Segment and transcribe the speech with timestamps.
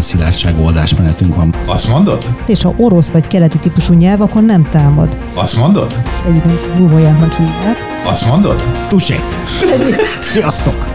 [0.00, 1.54] egyen szilárdságú adásmenetünk van.
[1.66, 2.24] Azt mondod?
[2.46, 5.18] És ha orosz vagy keleti típusú nyelv, akkor nem támad.
[5.34, 6.00] Azt mondod?
[6.26, 7.76] Egyébként Luvojáknak hívják.
[8.04, 8.62] Azt mondod?
[8.88, 9.14] Tusé!
[10.20, 10.86] Sziasztok!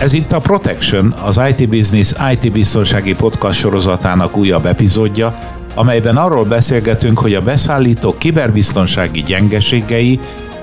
[0.00, 5.38] Ez itt a Protection, az IT Business IT biztonsági podcast sorozatának újabb epizódja,
[5.74, 10.20] amelyben arról beszélgetünk, hogy a beszállítók kiberbiztonsági gyengeségei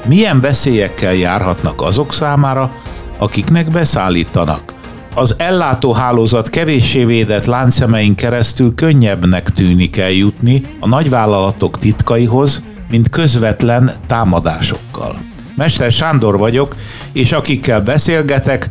[0.10, 2.72] milyen veszélyekkel járhatnak azok számára,
[3.18, 4.74] akiknek beszállítanak.
[5.16, 15.16] Az ellátóhálózat kevéssé védett láncszemein keresztül könnyebbnek tűnik eljutni a nagyvállalatok titkaihoz, mint közvetlen támadásokkal.
[15.56, 16.76] Mester Sándor vagyok,
[17.12, 18.68] és akikkel beszélgetek,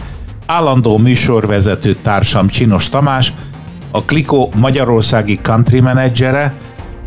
[0.46, 3.32] állandó műsorvezető társam Csinos Tamás,
[3.91, 6.54] a Kliko Magyarországi Country Managere,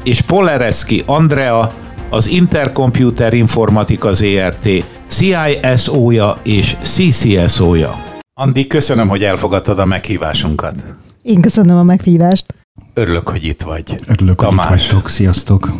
[0.04, 1.72] és Polereszki Andrea,
[2.12, 4.70] az Intercomputer Informatika ZRT
[5.08, 8.04] CISO-ja és CCSO-ja.
[8.34, 10.76] Andi, köszönöm, hogy elfogadtad a meghívásunkat.
[11.22, 12.46] Én köszönöm a meghívást.
[12.94, 13.96] Örülök, hogy itt vagy.
[14.08, 14.68] Örülök, Tamás.
[14.68, 15.10] hogy itt vagytok.
[15.10, 15.72] Sziasztok!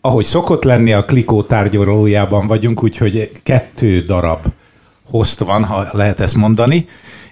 [0.00, 4.38] Ahogy szokott lenni, a Klikó tárgyalójában vagyunk, úgyhogy kettő darab
[5.10, 6.86] host van, ha lehet ezt mondani.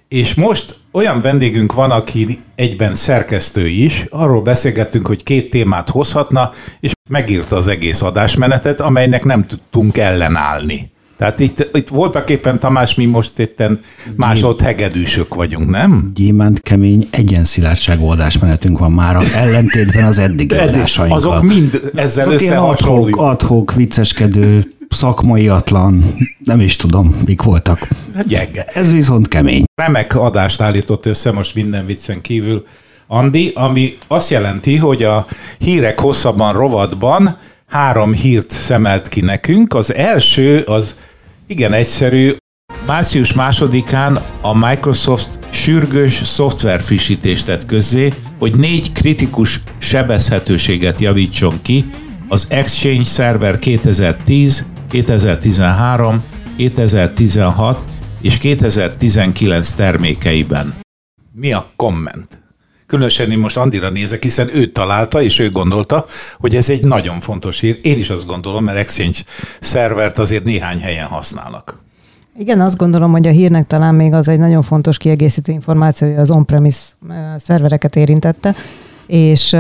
[0.08, 6.50] És most olyan vendégünk van, aki egyben szerkesztő is, arról beszélgettünk, hogy két témát hozhatna,
[6.80, 10.86] és megírta az egész adásmenetet, amelynek nem tudtunk ellenállni.
[11.16, 13.80] Tehát itt, itt voltak éppen, Tamás, mi most itten
[14.16, 16.10] másod hegedűsök vagyunk, nem?
[16.14, 21.18] Gyémánt kemény egyenszilátságú adásmenetünk van már, ellentétben az eddigi adásainkkal.
[21.18, 23.22] Azok mind ezzel összehasonlítva.
[23.22, 27.78] Adhok, adhok, vicceskedő, szakmaiatlan, nem is tudom, mik voltak.
[28.14, 28.64] Hát gyenge.
[28.64, 29.64] Ez viszont kemény.
[29.74, 32.64] Remek adást állított össze most minden viccen kívül
[33.06, 35.26] Andi, ami azt jelenti, hogy a
[35.58, 39.75] hírek hosszabban rovatban három hírt szemelt ki nekünk.
[39.75, 40.96] Az első az
[41.46, 42.36] igen egyszerű.
[42.86, 51.84] Március másodikán a Microsoft sürgős szoftverfrissítést tett közzé, hogy négy kritikus sebezhetőséget javítson ki
[52.28, 56.22] az Exchange Server 2010, 2013,
[56.56, 57.84] 2016
[58.20, 60.74] és 2019 termékeiben.
[61.32, 62.44] Mi a komment?
[62.86, 66.04] Különösen én most Andira nézek, hiszen ő találta, és ő gondolta,
[66.38, 67.78] hogy ez egy nagyon fontos hír.
[67.82, 69.19] Én is azt gondolom, mert Exchange
[69.60, 71.78] szervert azért néhány helyen használnak.
[72.38, 76.19] Igen, azt gondolom, hogy a hírnek talán még az egy nagyon fontos kiegészítő információ, hogy
[76.19, 76.82] az on-premise
[77.36, 78.54] szervereket érintette,
[79.06, 79.56] és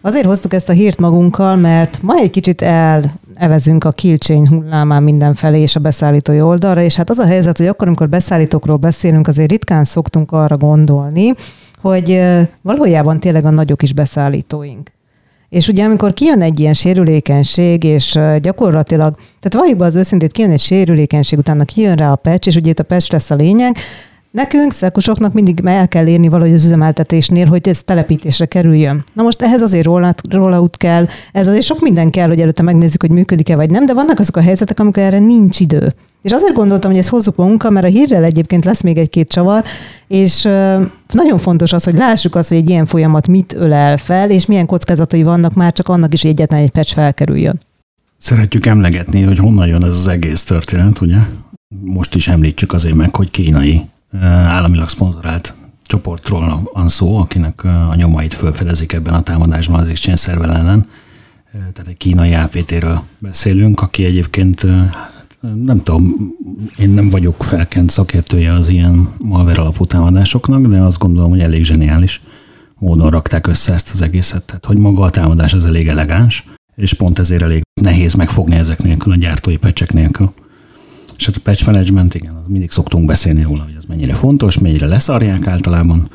[0.00, 5.02] azért hoztuk ezt a hírt magunkkal, mert ma egy kicsit el evezünk a kilcsény hullámán
[5.02, 9.28] mindenfelé és a beszállítói oldalra, és hát az a helyzet, hogy akkor, amikor beszállítókról beszélünk,
[9.28, 11.32] azért ritkán szoktunk arra gondolni,
[11.80, 12.22] hogy
[12.62, 14.92] valójában tényleg a nagyok is beszállítóink.
[15.48, 20.60] És ugye amikor kijön egy ilyen sérülékenység, és gyakorlatilag, tehát be az őszintét, kijön egy
[20.60, 23.76] sérülékenység, utána kijön rá a patch, és ugye itt a patch lesz a lényeg,
[24.34, 29.04] Nekünk, szekusoknak mindig el kell érni valahogy az üzemeltetésnél, hogy ez telepítésre kerüljön.
[29.12, 29.86] Na most ehhez azért
[30.28, 33.94] rollout kell, ez azért sok minden kell, hogy előtte megnézzük, hogy működik-e vagy nem, de
[33.94, 35.94] vannak azok a helyzetek, amikor erre nincs idő.
[36.22, 39.64] És azért gondoltam, hogy ezt hozzuk magunkkal, mert a hírrel egyébként lesz még egy-két csavar,
[40.08, 40.42] és
[41.12, 44.66] nagyon fontos az, hogy lássuk azt, hogy egy ilyen folyamat mit ölel fel, és milyen
[44.66, 47.60] kockázatai vannak már csak annak is, hogy egyetlen egy patch felkerüljön.
[48.18, 51.18] Szeretjük emlegetni, hogy honnan jön ez az egész történet, ugye?
[51.84, 53.92] Most is említsük azért meg, hogy kínai
[54.22, 60.48] államilag szponzorált csoportról van szó, akinek a nyomait felfedezik ebben a támadásban az Exchange szerver
[60.48, 60.86] ellen.
[61.52, 64.66] Tehát egy kínai APT-ről beszélünk, aki egyébként
[65.64, 66.32] nem tudom,
[66.78, 71.64] én nem vagyok felkent szakértője az ilyen malware alapú támadásoknak, de azt gondolom, hogy elég
[71.64, 72.22] zseniális
[72.78, 74.42] módon rakták össze ezt az egészet.
[74.42, 76.44] Tehát, hogy maga a támadás az elég elegáns,
[76.76, 80.32] és pont ezért elég nehéz megfogni ezek nélkül, a gyártói pecsek nélkül.
[81.16, 84.86] És hát a patch management, igen, mindig szoktunk beszélni róla, hogy ez mennyire fontos, mennyire
[84.86, 86.10] leszarják általában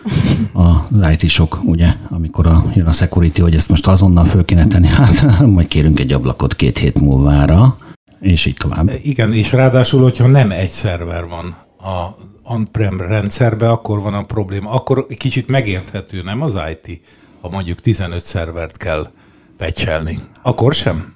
[0.54, 4.88] az IT-sok, ugye, amikor a, jön a security, hogy ezt most azonnal föl kéne tenni,
[4.88, 7.78] hát majd kérünk egy ablakot két hét múlvára,
[8.20, 8.92] és így tovább.
[9.02, 14.70] Igen, és ráadásul, hogyha nem egy szerver van a on-prem rendszerbe, akkor van a probléma.
[14.70, 17.02] Akkor kicsit megérthető, nem az IT,
[17.42, 19.12] ha mondjuk 15 szervert kell
[19.58, 20.18] pecselni.
[20.42, 21.16] Akkor sem?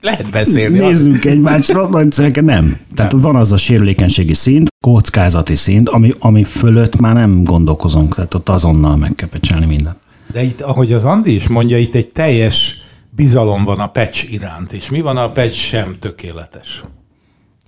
[0.00, 0.78] Lehet beszélni.
[0.78, 2.76] Nézzünk egymásra, nagy nem.
[2.94, 3.20] Tehát nem.
[3.20, 8.48] van az a sérülékenységi szint, kockázati szint, ami, ami fölött már nem gondolkozunk, tehát ott
[8.48, 9.96] azonnal meg kell pecselni mindent.
[10.32, 12.76] De itt, ahogy az Andi is mondja, itt egy teljes
[13.10, 16.82] bizalom van a patch iránt, és mi van a patch sem tökéletes.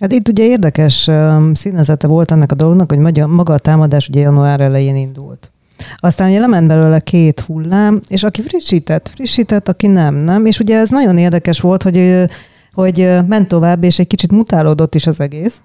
[0.00, 1.11] Hát itt ugye érdekes
[1.53, 5.50] színezete volt ennek a dolognak, hogy maga a támadás ugye január elején indult.
[5.97, 10.47] Aztán ugye lement belőle két hullám, és aki frissített, frissített, aki nem, nem.
[10.47, 12.25] És ugye ez nagyon érdekes volt, hogy,
[12.73, 15.61] hogy ment tovább, és egy kicsit mutálódott is az egész.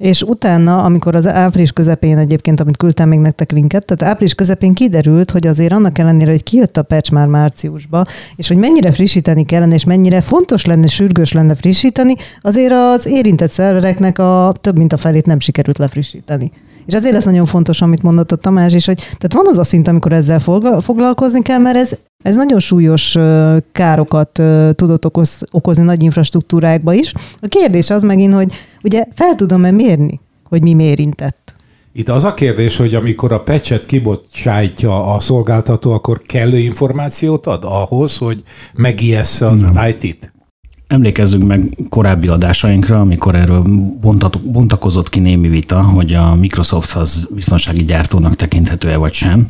[0.00, 4.74] és utána, amikor az április közepén egyébként, amit küldtem még nektek linket, tehát április közepén
[4.74, 8.04] kiderült, hogy azért annak ellenére, hogy kijött a patch már márciusba,
[8.36, 13.50] és hogy mennyire frissíteni kellene, és mennyire fontos lenne, sürgős lenne frissíteni, azért az érintett
[13.50, 16.52] szervereknek a több mint a felét nem sikerült lefrissíteni.
[16.90, 19.64] És ezért lesz nagyon fontos, amit mondott a Tamás is, hogy tehát van az a
[19.64, 20.38] szint, amikor ezzel
[20.80, 21.92] foglalkozni kell, mert ez,
[22.22, 23.16] ez nagyon súlyos
[23.72, 24.42] károkat
[24.74, 27.12] tudott okoz, okozni nagy infrastruktúrákba is.
[27.40, 28.52] A kérdés az megint, hogy
[28.84, 31.54] ugye fel tudom-e mérni, hogy mi érintett?
[31.92, 37.64] Itt az a kérdés, hogy amikor a pecset kibocsájtja a szolgáltató, akkor kellő információt ad
[37.64, 38.42] ahhoz, hogy
[38.74, 39.86] megijessze az Nem.
[39.86, 40.32] IT-t?
[40.90, 43.62] Emlékezzünk meg korábbi adásainkra, amikor erről
[44.44, 49.46] bontakozott ki némi vita, hogy a Microsoft az biztonsági gyártónak tekinthető-e vagy sem.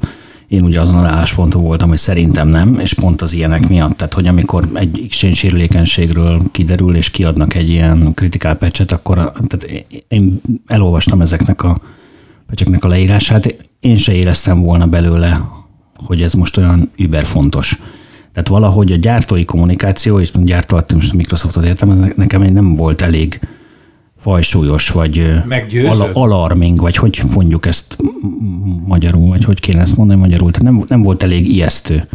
[0.48, 3.96] Én ugye azon az állásponton voltam, hogy szerintem nem, és pont az ilyenek miatt.
[3.96, 9.86] Tehát, hogy amikor egy exchange sérülékenységről kiderül, és kiadnak egy ilyen kritikál pecset, akkor tehát
[10.08, 11.80] én elolvastam ezeknek a
[12.46, 15.48] pecseknek a leírását, én se éreztem volna belőle,
[15.94, 17.78] hogy ez most olyan über fontos.
[18.32, 23.40] Tehát valahogy a gyártói kommunikáció, és gyártó most a Microsoftot értem, nekem nem volt elég
[24.16, 25.32] fajsúlyos, vagy
[25.86, 27.96] al- alarming, vagy hogy mondjuk ezt
[28.86, 30.50] magyarul, vagy hogy kéne ezt mondani magyarul.
[30.50, 32.08] Tehát nem, nem volt elég ijesztő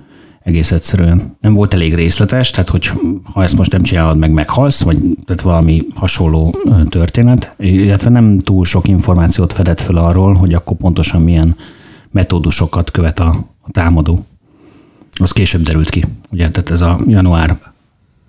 [0.43, 1.37] egész egyszerűen.
[1.39, 2.91] Nem volt elég részletes, tehát hogy
[3.33, 6.55] ha ezt most nem csinálod meg, meghalsz, vagy tehát valami hasonló
[6.89, 11.55] történet, illetve nem túl sok információt fedett fel arról, hogy akkor pontosan milyen
[12.11, 13.27] metódusokat követ a,
[13.61, 14.25] a támadó
[15.21, 16.05] az később derült ki.
[16.31, 17.57] Ugye, tehát ez a január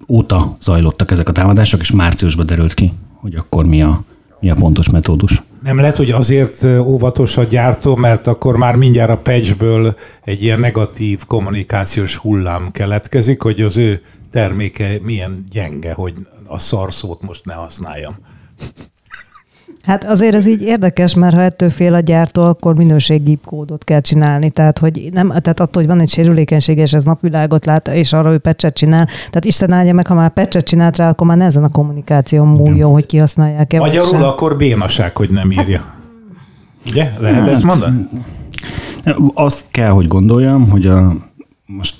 [0.09, 4.03] óta zajlottak ezek a támadások, és márciusban derült ki, hogy akkor mi a,
[4.41, 5.43] mi a pontos metódus.
[5.63, 9.95] Nem lehet, hogy azért óvatos a gyártó, mert akkor már mindjárt a patchből
[10.25, 16.15] egy ilyen negatív kommunikációs hullám keletkezik, hogy az ő terméke milyen gyenge, hogy
[16.47, 18.15] a szarszót most ne használjam.
[19.87, 24.01] Hát azért ez így érdekes, mert ha ettől fél a gyártó, akkor minőségi kódot kell
[24.01, 24.51] csinálni.
[24.51, 28.33] Tehát, hogy nem, tehát attól, hogy van egy sérülékenység, és ez napvilágot lát, és arra
[28.33, 29.05] ő pecset csinál.
[29.05, 32.93] Tehát Isten áldja meg, ha már pecset csinált rá, akkor már ezen a kommunikáció múljon,
[32.93, 33.79] hogy kihasználják-e.
[33.79, 35.85] Magyarul akkor bénaság, hogy nem írja.
[36.87, 37.11] Ugye?
[37.19, 38.09] Lehet hát, ezt mondani?
[39.35, 41.17] Azt kell, hogy gondoljam, hogy a
[41.67, 41.95] most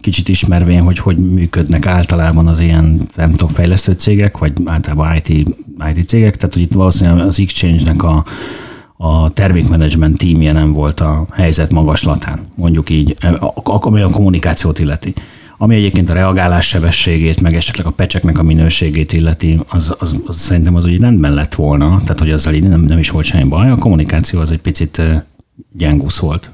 [0.00, 5.28] kicsit ismervén, hogy hogy működnek általában az ilyen, nem tudom, fejlesztő cégek, vagy általában IT,
[5.94, 8.24] IT cégek, tehát hogy itt valószínűleg az Exchange-nek a,
[8.96, 13.16] a termékmenedzsment tímje nem volt a helyzet magaslatán, mondjuk így,
[13.64, 15.14] ami a kommunikációt illeti.
[15.56, 20.36] Ami egyébként a reagálás sebességét, meg esetleg a pecseknek a minőségét illeti, az, az, az
[20.36, 23.48] szerintem az úgy rendben lett volna, tehát hogy azzal így nem, nem is volt semmi
[23.48, 23.70] baj.
[23.70, 25.02] A kommunikáció az egy picit
[25.72, 26.50] gyengúsz volt.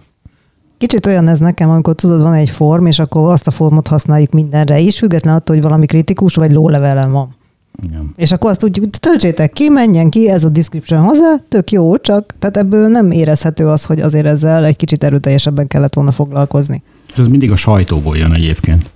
[0.79, 4.33] Kicsit olyan ez nekem, amikor tudod, van egy form, és akkor azt a formot használjuk
[4.33, 7.37] mindenre is, független attól, hogy valami kritikus vagy lólevelen van.
[7.83, 8.13] Igen.
[8.17, 12.35] És akkor azt úgy töltsétek ki, menjen ki, ez a description hozzá, tök jó, csak
[12.39, 16.83] tehát ebből nem érezhető az, hogy azért ezzel egy kicsit erőteljesebben kellett volna foglalkozni.
[17.13, 18.91] És ez mindig a sajtóból jön egyébként.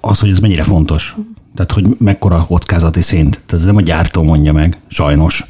[0.00, 1.16] Az, hogy ez mennyire fontos.
[1.54, 3.42] Tehát, hogy mekkora a kockázati szint.
[3.46, 5.48] Tehát ez nem a gyártó mondja meg, sajnos,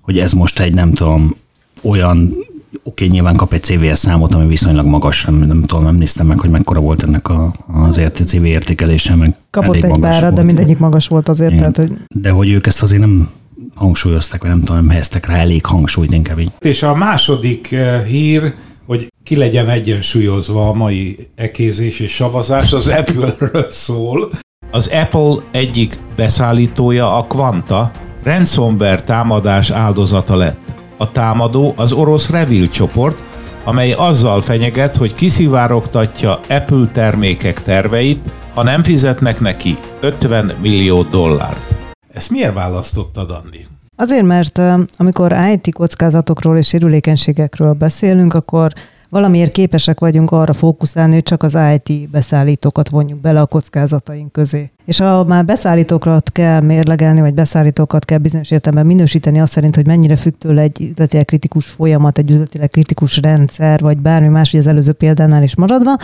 [0.00, 1.36] hogy ez most egy, nem tudom,
[1.82, 2.34] olyan
[2.82, 6.38] Oké, nyilván kap egy CVS számot, ami viszonylag magas, nem, nem tudom, nem néztem meg,
[6.38, 11.08] hogy mekkora volt ennek a, az CV értékelése, meg Kapott egy párat, de mindegyik magas
[11.08, 11.52] volt azért.
[11.52, 11.72] Igen.
[11.72, 11.98] Tehát, hogy...
[12.14, 13.28] De hogy ők ezt azért nem
[13.74, 16.50] hangsúlyozták, vagy nem tudom, nem helyeztek rá elég hangsúlyt inkább így.
[16.58, 18.54] És a második eh, hír,
[18.86, 24.30] hogy ki legyen egyensúlyozva a mai ekézés és savazás, az Apple-ről szól.
[24.70, 27.90] Az Apple egyik beszállítója, a Quanta,
[28.24, 30.74] ransomware támadás áldozata lett.
[30.98, 33.22] A támadó az orosz Revil csoport,
[33.64, 41.76] amely azzal fenyeget, hogy kiszivárogtatja Apple termékek terveit, ha nem fizetnek neki 50 millió dollárt.
[42.12, 43.66] Ezt miért választottad, Andi?
[43.96, 44.60] Azért, mert
[44.96, 48.72] amikor IT kockázatokról és sérülékenységekről beszélünk, akkor
[49.14, 54.70] valamiért képesek vagyunk arra fókuszálni, hogy csak az IT beszállítókat vonjuk bele a kockázataink közé.
[54.84, 59.86] És ha már beszállítókat kell mérlegelni, vagy beszállítókat kell bizonyos értelemben minősíteni azt szerint, hogy
[59.86, 64.60] mennyire függ tőle egy üzletileg kritikus folyamat, egy üzletileg kritikus rendszer, vagy bármi más, hogy
[64.60, 65.96] az előző példánál is maradva,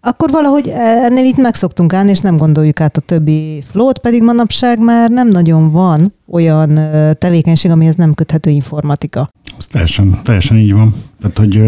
[0.00, 4.78] akkor valahogy ennél itt megszoktunk állni, és nem gondoljuk át a többi flót, pedig manapság
[4.78, 6.74] már nem nagyon van olyan
[7.18, 9.30] tevékenység, amihez nem köthető informatika.
[9.58, 10.94] Ez teljesen, teljesen így van.
[11.20, 11.60] Tehát, hogy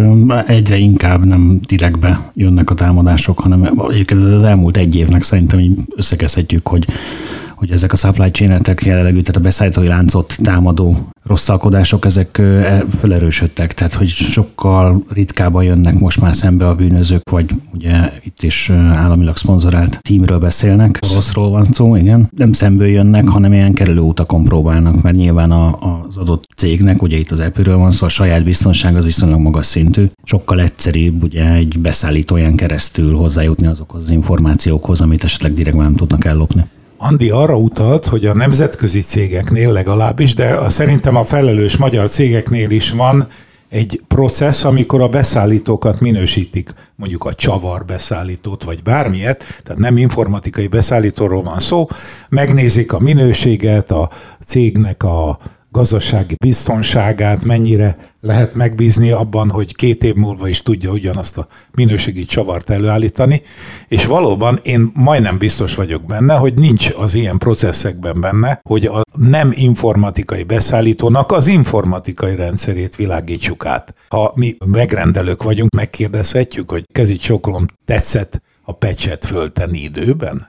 [0.47, 5.79] egyre inkább nem direktbe jönnek a támadások, hanem egyébként az elmúlt egy évnek szerintem így
[5.97, 6.87] összekezhetjük, hogy
[7.61, 13.75] hogy ezek a supply chain-etek jellegű, tehát a beszállítói láncot támadó rosszalkodások, ezek e, felerősödtek,
[13.75, 19.37] tehát hogy sokkal ritkábban jönnek most már szembe a bűnözők, vagy ugye itt is államilag
[19.37, 22.31] szponzorált tímről beszélnek, oroszról van szó, igen.
[22.37, 27.17] Nem szemből jönnek, hanem ilyen kerülő utakon próbálnak, mert nyilván a, az adott cégnek, ugye
[27.17, 30.07] itt az Apple-ről van szó, a saját biztonság az viszonylag magas szintű.
[30.25, 36.25] Sokkal egyszerűbb ugye egy beszállítóján keresztül hozzájutni azokhoz az információkhoz, amit esetleg direktben nem tudnak
[36.25, 36.64] ellopni.
[37.02, 42.90] Andi arra utalt, hogy a nemzetközi cégeknél legalábbis, de szerintem a felelős magyar cégeknél is
[42.90, 43.26] van
[43.69, 50.66] egy processz, amikor a beszállítókat minősítik, mondjuk a csavar beszállítót, vagy bármilyet, tehát nem informatikai
[50.66, 51.87] beszállítóról van szó,
[52.28, 54.11] megnézik a minőséget, a
[54.47, 55.38] cégnek a
[55.71, 62.25] gazdasági biztonságát, mennyire lehet megbízni abban, hogy két év múlva is tudja ugyanazt a minőségi
[62.25, 63.43] csavart előállítani,
[63.89, 69.03] és valóban én majdnem biztos vagyok benne, hogy nincs az ilyen processzekben benne, hogy a
[69.17, 73.95] nem informatikai beszállítónak az informatikai rendszerét világítsuk át.
[74.09, 80.49] Ha mi megrendelők vagyunk, megkérdezhetjük, hogy kezi csokolom tetszett a pecset föltenni időben?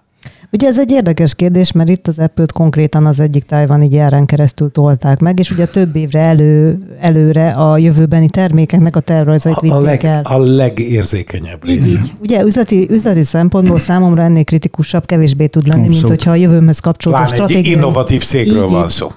[0.53, 4.71] Ugye ez egy érdekes kérdés, mert itt az Apple-t konkrétan az egyik tájvani gyáren keresztül
[4.71, 9.81] tolták meg, és ugye több évre elő, előre a jövőbeni termékeknek a tervrajzait vitték a
[9.81, 10.21] leg, el.
[10.23, 12.13] A legérzékenyebb Így, így.
[12.21, 16.15] Ugye üzleti, üzleti szempontból számomra ennél kritikusabb kevésbé tud lenni, mint Abszolút.
[16.15, 17.75] hogyha a jövőmhöz kapcsolódó egy stratégiai...
[17.75, 19.11] innovatív cégről Így, van szó.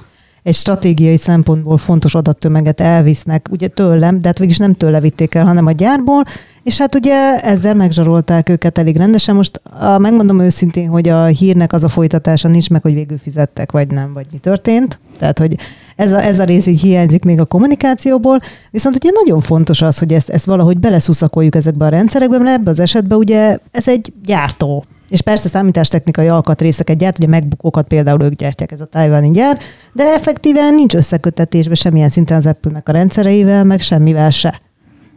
[0.44, 5.44] Egy stratégiai szempontból fontos adattömeget elvisznek, ugye tőlem, de hát végig nem tőle vitték el,
[5.44, 6.22] hanem a gyárból,
[6.62, 9.34] és hát ugye ezzel megzsarolták őket elég rendesen.
[9.34, 13.72] Most a, megmondom őszintén, hogy a hírnek az a folytatása nincs meg, hogy végül fizettek,
[13.72, 14.98] vagy nem, vagy mi történt.
[15.18, 15.54] Tehát, hogy
[15.96, 18.38] ez a, ez a rész így hiányzik még a kommunikációból,
[18.70, 22.72] viszont ugye nagyon fontos az, hogy ezt, ezt valahogy beleszuszakoljuk ezekbe a rendszerekbe, mert ebben
[22.72, 28.32] az esetben ugye ez egy gyártó, és persze számítástechnikai alkatrészeket gyárt, ugye megbukókat például ők
[28.34, 29.58] gyártják, ez a tájváni gyár,
[29.92, 34.60] de effektíven nincs összekötetésben semmilyen szinten az Apple-nek a rendszereivel, meg semmivel se.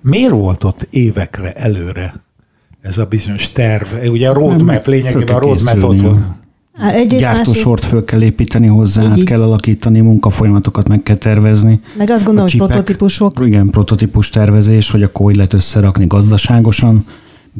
[0.01, 2.13] Miért volt ott évekre előre
[2.81, 3.87] ez a bizonyos terv?
[4.09, 6.19] Ugye a roadmap lényegében a roadmap ott volt.
[6.77, 11.79] Másrészt, Gyártósort föl kell építeni hozzá, Így, kell alakítani, munkafolyamatokat meg kell tervezni.
[11.97, 16.07] meg azt gondolom, A hogy csipek- prototípusok, Igen, prototípus tervezés, hogy akkor hogy lehet összerakni
[16.07, 17.05] gazdaságosan,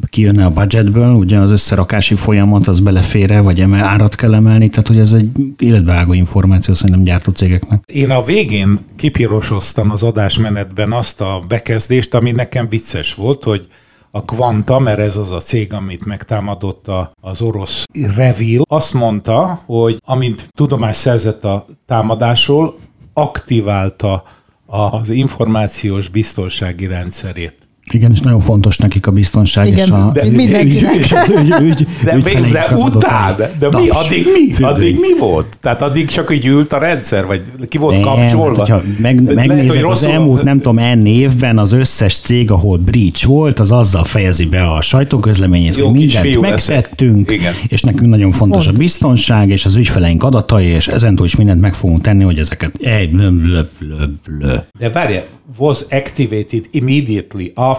[0.10, 4.88] kijönne a budgetből, ugye az összerakási folyamat az belefér vagy emel, árat kell emelni, tehát
[4.88, 7.84] hogy ez egy életbeágó információ szerintem gyártó cégeknek.
[7.86, 13.68] Én a végén kipirosoztam az adásmenetben azt a bekezdést, ami nekem vicces volt, hogy
[14.12, 16.86] a Quanta, mert ez az a cég, amit megtámadott
[17.22, 17.84] az orosz
[18.16, 22.76] Revil, azt mondta, hogy amint tudomást szerzett a támadásról,
[23.14, 24.24] aktiválta
[24.66, 27.67] az információs biztonsági rendszerét.
[27.94, 30.94] Igen, és nagyon fontos nekik a biztonság Igen, és a de mindenkinek.
[30.96, 34.54] ügy- és az ügy, ügy, De, még, de után, de mi, addig mi?
[34.54, 34.72] függöny.
[34.74, 35.58] Addig mi volt?
[35.62, 38.66] Tehát addig csak így ült a rendszer, vagy ki volt Nem, kapcsolva?
[38.68, 42.52] Hát, meg, Lehet, megnézed hogy az rosszul- elmúlt, nem tudom, N évben az összes cég,
[42.52, 47.32] ahol breach volt, az azzal fejezi be a sajtóközleményét, Jó hogy mindent megtettünk,
[47.68, 51.74] és nekünk nagyon fontos a biztonság, és az ügyfeleink adatai, és ezentúl is mindent meg
[51.74, 54.56] fogunk tenni, hogy ezeket egy blö, blö, blö, blö.
[54.80, 55.24] De várja,
[55.58, 57.76] was activated immediately after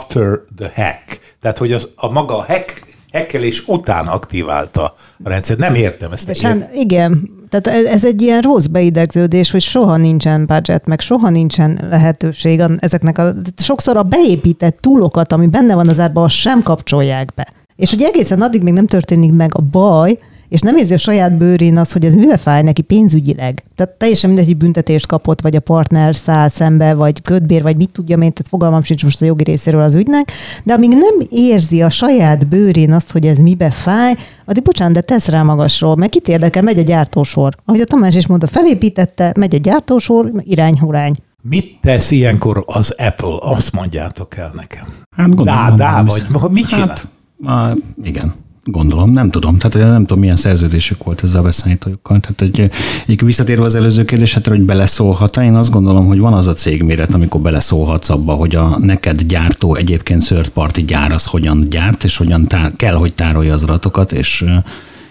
[0.57, 1.37] the hack.
[1.41, 5.57] Tehát, hogy az a maga a hack, hackelés után aktiválta a rendszer.
[5.57, 6.43] Nem értem ezt.
[6.43, 11.79] Hát igen, tehát ez, egy ilyen rossz beidegződés, hogy soha nincsen budget, meg soha nincsen
[11.91, 17.35] lehetőség ezeknek a, sokszor a beépített túlokat, ami benne van az árban, azt sem kapcsolják
[17.35, 17.53] be.
[17.77, 21.37] És hogy egészen addig még nem történik meg a baj, és nem érzi a saját
[21.37, 23.65] bőrén azt, hogy ez mivel fáj neki pénzügyileg.
[23.75, 27.93] Tehát teljesen mindegy, hogy büntetést kapott, vagy a partner száll szembe, vagy ködbér, vagy mit
[27.93, 30.33] tudja én, tehát fogalmam sincs most a jogi részéről az ügynek,
[30.65, 34.15] de amíg nem érzi a saját bőrén azt, hogy ez mibe fáj,
[34.45, 37.55] addig bocsánat, de tesz rá magasról, meg kit érdekel, megy a gyártósor.
[37.65, 41.15] Ahogy a Tamás is mondta, felépítette, megy a gyártósor, irány, hurány.
[41.43, 43.37] Mit tesz ilyenkor az Apple?
[43.41, 44.87] Azt mondjátok el nekem.
[45.17, 46.87] Hát gondolom, Dá, dá, vagy mit csinál?
[46.87, 47.07] Hát,
[47.45, 48.35] á, igen.
[48.71, 49.59] Gondolom, nem tudom.
[49.59, 52.21] Tehát nem tudom, milyen szerződésük volt ezzel a beszállítójukkal.
[52.21, 52.71] Tehát egy,
[53.07, 57.15] egy visszatérve az előző kérdésedre, hogy beleszólhat én azt gondolom, hogy van az a cégméret,
[57.15, 62.17] amikor beleszólhatsz abba, hogy a neked gyártó egyébként third party gyár az hogyan gyárt, és
[62.17, 64.55] hogyan tár, kell, hogy tárolja az adatokat, és ö,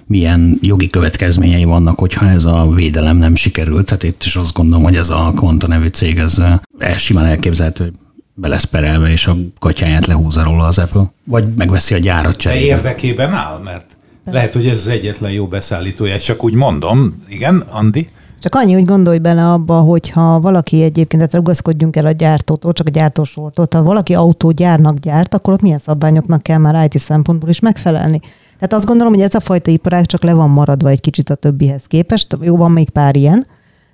[0.05, 3.85] milyen jogi következményei vannak, hogyha ez a védelem nem sikerült.
[3.85, 6.51] Tehát itt is azt gondolom, hogy ez a Quanta nevű cég, ez ö,
[6.97, 7.93] simán elképzelhető,
[8.39, 11.11] be lesz perelve, és a gatyáját lehúzza róla az Apple.
[11.23, 12.65] Vagy megveszi a gyárat De cserébe.
[12.65, 17.13] érdekében áll, mert lehet, hogy ez az egyetlen jó beszállítója, csak úgy mondom.
[17.29, 18.09] Igen, Andi?
[18.39, 22.87] Csak annyi, hogy gondolj bele abba, hogyha valaki egyébként, tehát rugaszkodjunk el a gyártótól, csak
[22.87, 27.59] a gyártósortól, ha valaki autógyárnak gyárt, akkor ott milyen szabványoknak kell már IT szempontból is
[27.59, 28.19] megfelelni.
[28.53, 31.35] Tehát azt gondolom, hogy ez a fajta iparág csak le van maradva egy kicsit a
[31.35, 32.37] többihez képest.
[32.41, 33.45] Jó, van még pár ilyen,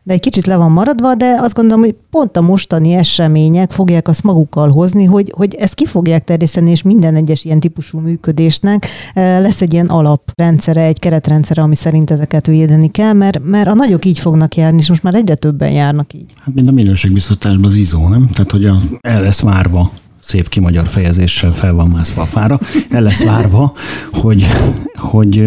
[0.04, 4.08] de egy kicsit le van maradva, de azt gondolom, hogy pont a mostani események fogják
[4.08, 8.88] azt magukkal hozni, hogy, hogy ezt ki fogják terjeszteni, és minden egyes ilyen típusú működésnek
[9.14, 13.74] eh, lesz egy ilyen alaprendszere, egy keretrendszere, ami szerint ezeket védeni kell, mert, mert a
[13.74, 16.34] nagyok így fognak járni, és most már egyre többen járnak így.
[16.38, 18.28] Hát mint a minőségbiztosításban az izó, nem?
[18.28, 19.92] Tehát, hogy a, el lesz várva
[20.24, 23.74] szép kimagyar fejezéssel fel van mászva a fára, el lesz várva,
[24.12, 24.48] hogy,
[24.96, 25.38] hogy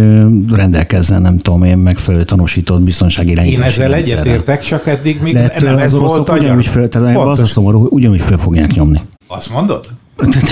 [0.53, 5.79] rendelkezzen, nem tudom én, megfelelő tanúsított biztonsági Én ezzel egyetértek, csak eddig még De nem
[5.79, 9.01] ez volt a ugyanúgy föl, tehát az a szomorú, ugyanúgy föl fogják nyomni.
[9.27, 9.87] Azt mondod?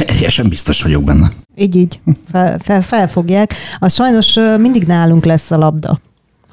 [0.07, 1.31] Teljesen biztos vagyok benne.
[1.57, 2.01] Így, így.
[2.33, 3.55] Fel, fel, felfogják.
[3.79, 6.01] Az sajnos mindig nálunk lesz a labda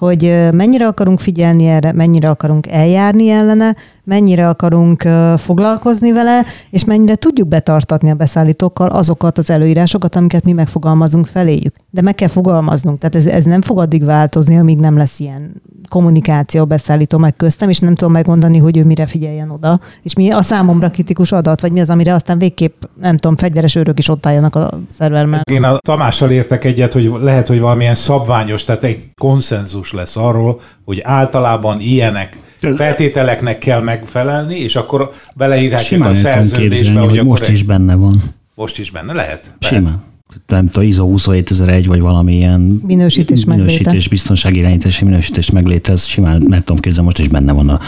[0.06, 7.16] hogy mennyire akarunk figyelni erre, mennyire akarunk eljárni ellene, mennyire akarunk foglalkozni vele, és mennyire
[7.16, 11.76] tudjuk betartatni a beszállítókkal azokat az előírásokat, amiket mi megfogalmazunk feléjük.
[11.90, 15.62] De meg kell fogalmaznunk, tehát ez, ez nem fog addig változni, amíg nem lesz ilyen
[15.90, 20.30] kommunikáció beszállító meg köztem, és nem tudom megmondani, hogy ő mire figyeljen oda, és mi
[20.30, 24.10] a számomra kritikus adat, vagy mi az, amire aztán végképp, nem tudom, fegyveres őrök is
[24.10, 25.50] ott álljanak a szerver mellett.
[25.50, 30.60] Én a Tamással értek egyet, hogy lehet, hogy valamilyen szabványos, tehát egy konszenzus lesz arról,
[30.86, 32.38] hogy általában ilyenek
[32.76, 38.16] feltételeknek kell megfelelni, és akkor beleírhatjuk a szerződésbe, hogy, hogy most is benne van.
[38.56, 39.54] Most is benne lehet?
[39.60, 40.11] Simán.
[40.48, 46.60] Nem tudom, ISO 27001 vagy valamilyen minősítés, minősítés biztonsági irányítási minősítés megléte, ez simán, nem
[46.60, 47.70] tudom képzelni, most is benne van.
[47.70, 47.80] A,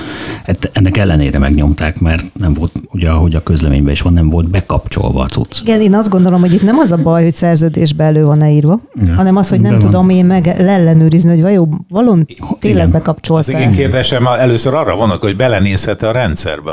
[0.46, 4.50] hát ennek ellenére megnyomták, mert nem volt, ugye ahogy a közleményben is van, nem volt
[4.50, 5.62] bekapcsolva a cucc.
[5.62, 8.82] Igen, én azt gondolom, hogy itt nem az a baj, hogy szerződésbe elő van-e írva,
[9.06, 12.28] ja, hanem az, hogy nem tudom én meg ellenőrizni, hogy vajon valon
[12.60, 13.58] tényleg bekapcsolta.
[13.58, 16.72] Az én kérdésem először arra vonok, hogy belenézhet a rendszerbe.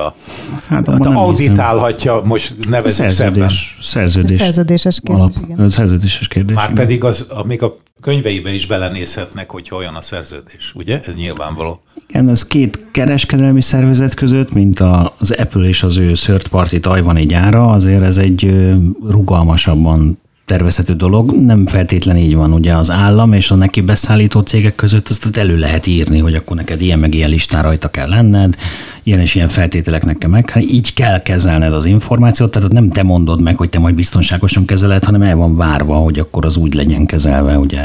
[0.69, 6.57] Hát, hát auditálhatja, most nevezünk szerződés, szerződés, szerződéses kérdés, alap, igen szerződéses kérdés.
[6.57, 11.01] Már pedig az, a, még a könyveibe is belenézhetnek, hogy olyan a szerződés, ugye?
[11.07, 11.83] Ez nyilvánvaló.
[12.09, 14.81] Igen, ez két kereskedelmi szervezet között, mint
[15.19, 18.71] az Apple és az ő third party tajvani gyára, azért ez egy
[19.09, 20.19] rugalmasabban
[20.51, 21.33] tervezhető dolog.
[21.33, 25.59] Nem feltétlen így van, ugye az állam és a neki beszállító cégek között azt elő
[25.59, 28.57] lehet írni, hogy akkor neked ilyen meg ilyen listán rajta kell lenned,
[29.03, 30.51] ilyen és ilyen feltételeknek kell meg.
[30.51, 34.65] Hát így kell kezelned az információt, tehát nem te mondod meg, hogy te majd biztonságosan
[34.65, 37.83] kezeled, hanem el van várva, hogy akkor az úgy legyen kezelve, ugye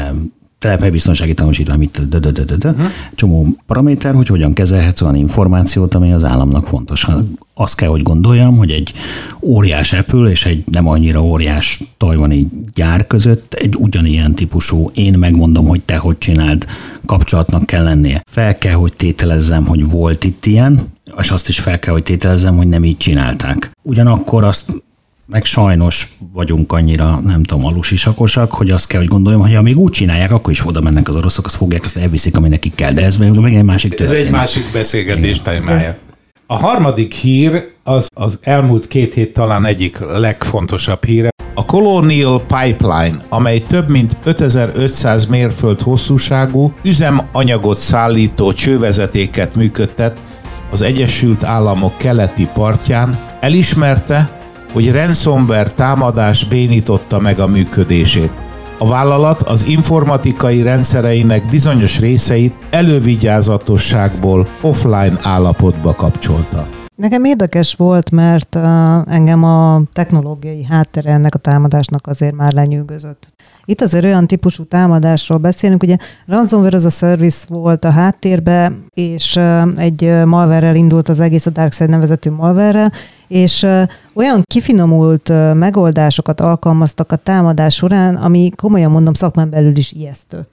[0.90, 2.68] biztonsági tanúsítvány, mit de, de, de, de, de.
[2.68, 2.86] Uh-huh.
[3.14, 7.06] csomó paraméter, hogy hogyan kezelhetsz olyan információt, ami az államnak fontos.
[7.54, 8.92] Azt kell, hogy gondoljam, hogy egy
[9.40, 15.66] óriás Apple és egy nem annyira óriás tajvani gyár között egy ugyanilyen típusú, én megmondom,
[15.66, 16.66] hogy te hogy csináld,
[17.06, 18.22] kapcsolatnak kell lennie.
[18.30, 22.56] Fel kell, hogy tételezzem, hogy volt itt ilyen, és azt is fel kell, hogy tételezzem,
[22.56, 23.70] hogy nem így csinálták.
[23.82, 24.72] Ugyanakkor azt
[25.26, 29.78] meg sajnos vagyunk annyira, nem tudom, alusisakosak, hogy azt kell, hogy gondoljam, hogy ha még
[29.78, 32.92] úgy csinálják, akkor is oda mennek az oroszok, azt fogják, azt elviszik, ami nekik kell.
[32.92, 34.20] De ez még, még egy másik történet.
[34.20, 35.96] Ez egy másik beszélgetés témája.
[36.46, 41.28] A harmadik hír az az elmúlt két hét talán egyik legfontosabb híre.
[41.54, 50.22] A Colonial Pipeline, amely több mint 5500 mérföld hosszúságú üzemanyagot szállító csővezetéket működtet
[50.70, 54.35] az Egyesült Államok keleti partján, elismerte,
[54.76, 58.32] hogy ransomware támadás bénította meg a működését.
[58.78, 66.66] A vállalat az informatikai rendszereinek bizonyos részeit elővigyázatosságból offline állapotba kapcsolta.
[66.96, 68.56] Nekem érdekes volt, mert
[69.06, 73.34] engem a technológiai háttere ennek a támadásnak azért már lenyűgözött.
[73.64, 79.40] Itt azért olyan típusú támadásról beszélünk, ugye ransomware az a service volt a háttérbe, és
[79.76, 82.92] egy malverrel indult az egész a DarkSide nevezetű malverrel,
[83.28, 83.66] és
[84.12, 90.46] olyan kifinomult megoldásokat alkalmaztak a támadás során, ami komolyan mondom szakmán belül is ijesztő.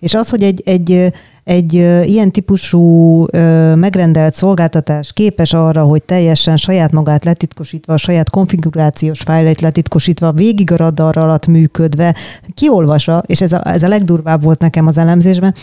[0.00, 1.12] És az, hogy egy, egy,
[1.44, 1.72] egy
[2.04, 3.26] ilyen típusú
[3.74, 10.72] megrendelt szolgáltatás képes arra, hogy teljesen saját magát letitkosítva, a saját konfigurációs fájlait letitkosítva, végig
[10.72, 12.14] a radar alatt működve,
[12.54, 15.54] kiolvasva, és ez a, ez a legdurvább volt nekem az elemzésben,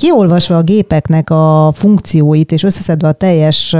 [0.00, 3.76] kiolvasva a gépeknek a funkcióit, és összeszedve a teljes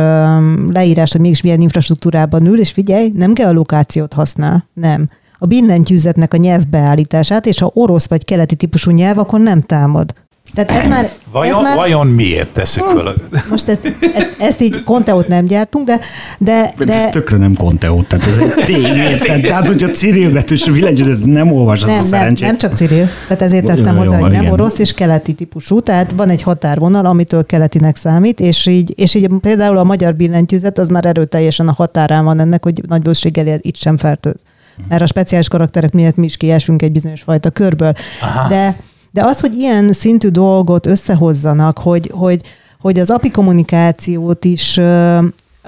[0.69, 6.37] leírást, hogy mégis milyen infrastruktúrában ül, és figyelj, nem geolokációt használ, nem a billentyűzetnek a
[6.37, 10.15] nyelvbeállítását, és ha orosz vagy keleti típusú nyelv, akkor nem támad.
[10.55, 13.15] Tehát ez már, vajon, ez már, vajon miért tesszük fel?
[13.51, 16.01] Most ezt, ezt, ezt így konteót nem gyártunk, de...
[16.39, 19.43] de, de ez tökre nem konteót, tehát ez egy tény?
[19.43, 23.43] Tehát, hogyha Cyril betűs billentyűzet nem olvas, nem, az nem, a nem csak Cyril, tehát
[23.43, 24.53] ezért tettem hozzá, hogy nem igen.
[24.53, 29.29] orosz és keleti típusú, tehát van egy határvonal, amitől keletinek számít, és így, és így
[29.41, 33.77] például a magyar billentyűzet az már erőteljesen a határán van ennek, hogy nagy valószínűséggel itt
[33.77, 34.43] sem fertőz.
[34.89, 37.93] mert a speciális karakterek miatt mi is kiesünk egy bizonyos fajta körből.
[38.21, 38.49] Aha.
[38.49, 38.77] De,
[39.11, 42.41] de az, hogy ilyen szintű dolgot összehozzanak, hogy, hogy,
[42.81, 44.81] hogy az API kommunikációt is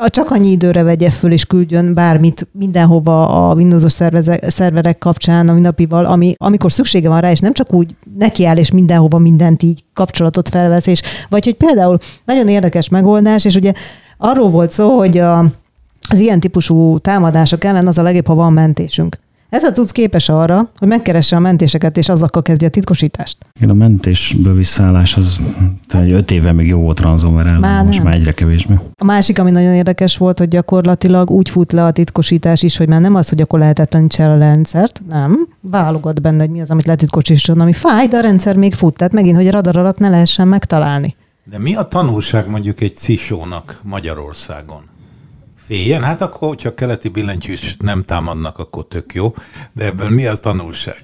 [0.06, 3.92] csak annyi időre vegye föl és küldjön bármit mindenhova a Windows-os
[4.46, 8.70] szerverek kapcsán a napival, ami, amikor szüksége van rá, és nem csak úgy nekiáll és
[8.70, 13.72] mindenhova mindent így kapcsolatot felvesz, és vagy hogy például nagyon érdekes megoldás, és ugye
[14.18, 15.38] arról volt szó, hogy a,
[16.08, 19.18] az ilyen típusú támadások ellen az a legjobb, ha van mentésünk.
[19.52, 23.36] Ez a tudsz képes arra, hogy megkeresse a mentéseket, és azokkal kezdje a titkosítást.
[23.56, 25.40] Igen, a mentésből visszaállás az
[25.88, 28.06] egy öt éve még jó volt ransomware ellen, már most nem.
[28.06, 28.74] már egyre kevésbé.
[28.96, 32.88] A másik, ami nagyon érdekes volt, hogy gyakorlatilag úgy fut le a titkosítás is, hogy
[32.88, 36.86] már nem az, hogy akkor lehetetlenítse a rendszert, nem, válogat benne, hogy mi az, amit
[36.86, 40.08] letitkosítson, ami fáj, de a rendszer még fut, tehát megint, hogy a radar alatt ne
[40.08, 41.16] lehessen megtalálni.
[41.44, 44.82] De mi a tanulság mondjuk egy cisónak Magyarországon?
[45.72, 46.02] Féljen?
[46.02, 49.34] Hát akkor, hogyha keleti billentyűs nem támadnak, akkor tök jó.
[49.72, 51.02] De ebből mi az tanulság?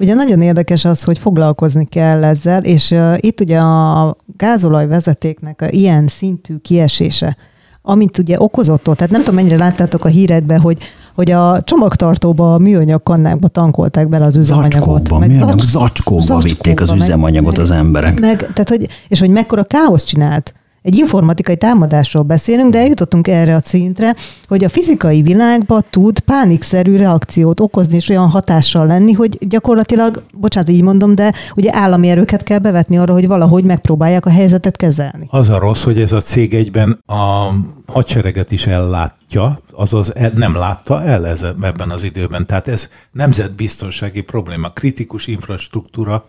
[0.00, 5.62] Ugye nagyon érdekes az, hogy foglalkozni kell ezzel, és uh, itt ugye a gázolaj vezetéknek
[5.62, 7.36] a ilyen szintű kiesése,
[7.82, 10.78] amit ugye okozott ott, tehát nem tudom, mennyire láttátok a hírekbe, hogy
[11.14, 15.06] hogy a csomagtartóba, a műanyag kannákba tankolták bele az üzemanyagot.
[15.06, 18.20] Zacskóba, meg zacskóba, zacskóba vitték az üzemanyagot meg, az emberek.
[18.20, 20.54] Meg, tehát, hogy, és hogy mekkora káosz csinált
[20.88, 24.14] egy informatikai támadásról beszélünk, de eljutottunk erre a szintre,
[24.48, 30.70] hogy a fizikai világban tud pánikszerű reakciót okozni, és olyan hatással lenni, hogy gyakorlatilag, bocsánat,
[30.70, 35.26] így mondom, de ugye állami erőket kell bevetni arra, hogy valahogy megpróbálják a helyzetet kezelni.
[35.30, 37.48] Az a rossz, hogy ez a cég egyben a
[37.86, 42.46] hadsereget is ellátja, azaz e- nem látta el ez, ebben az időben.
[42.46, 46.24] Tehát ez nemzetbiztonsági probléma, kritikus infrastruktúra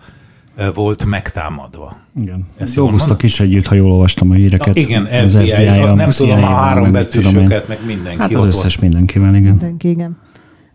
[0.73, 1.97] volt megtámadva.
[2.21, 2.47] Igen.
[2.57, 4.75] Ezt Dolgoztak is együtt, ha jól olvastam a híreket.
[4.75, 8.45] Na, igen, az FBI, FBI a, nem tudom, a három betűsöket, meg mindenki Hát az
[8.45, 8.91] összes volt.
[8.91, 9.51] mindenkivel, igen.
[9.51, 10.17] Mindenki, igen.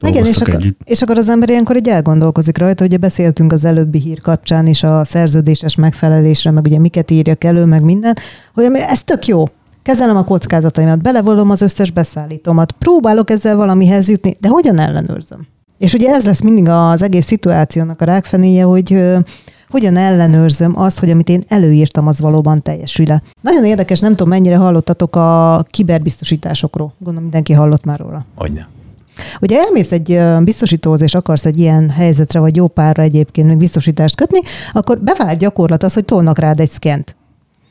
[0.01, 3.99] Igen, és akkor, és akkor az ember ilyenkor egy elgondolkozik rajta, ugye beszéltünk az előbbi
[4.01, 8.17] hír kapcsán is a szerződéses megfelelésre, meg ugye miket írjak elő, meg minden,
[8.55, 9.45] hogy ez tök jó.
[9.83, 15.47] Kezelem a kockázataimat, belevolom az összes beszállítómat, próbálok ezzel valamihez jutni, de hogyan ellenőrzöm?
[15.79, 19.03] És ugye ez lesz mindig az egész szituációnak a rákfenéje, hogy
[19.75, 23.23] hogyan ellenőrzöm azt, hogy amit én előírtam, az valóban teljesül-e.
[23.41, 26.93] Nagyon érdekes, nem tudom, mennyire hallottatok a kiberbiztosításokról.
[26.99, 28.25] Gondolom mindenki hallott már róla.
[28.35, 28.69] Hogyne.
[29.41, 34.17] Ugye elmész egy biztosítóhoz, és akarsz egy ilyen helyzetre, vagy jó párra egyébként még biztosítást
[34.17, 34.41] kötni,
[34.73, 37.17] akkor bevált gyakorlat az, hogy tolnak rád egy szkent.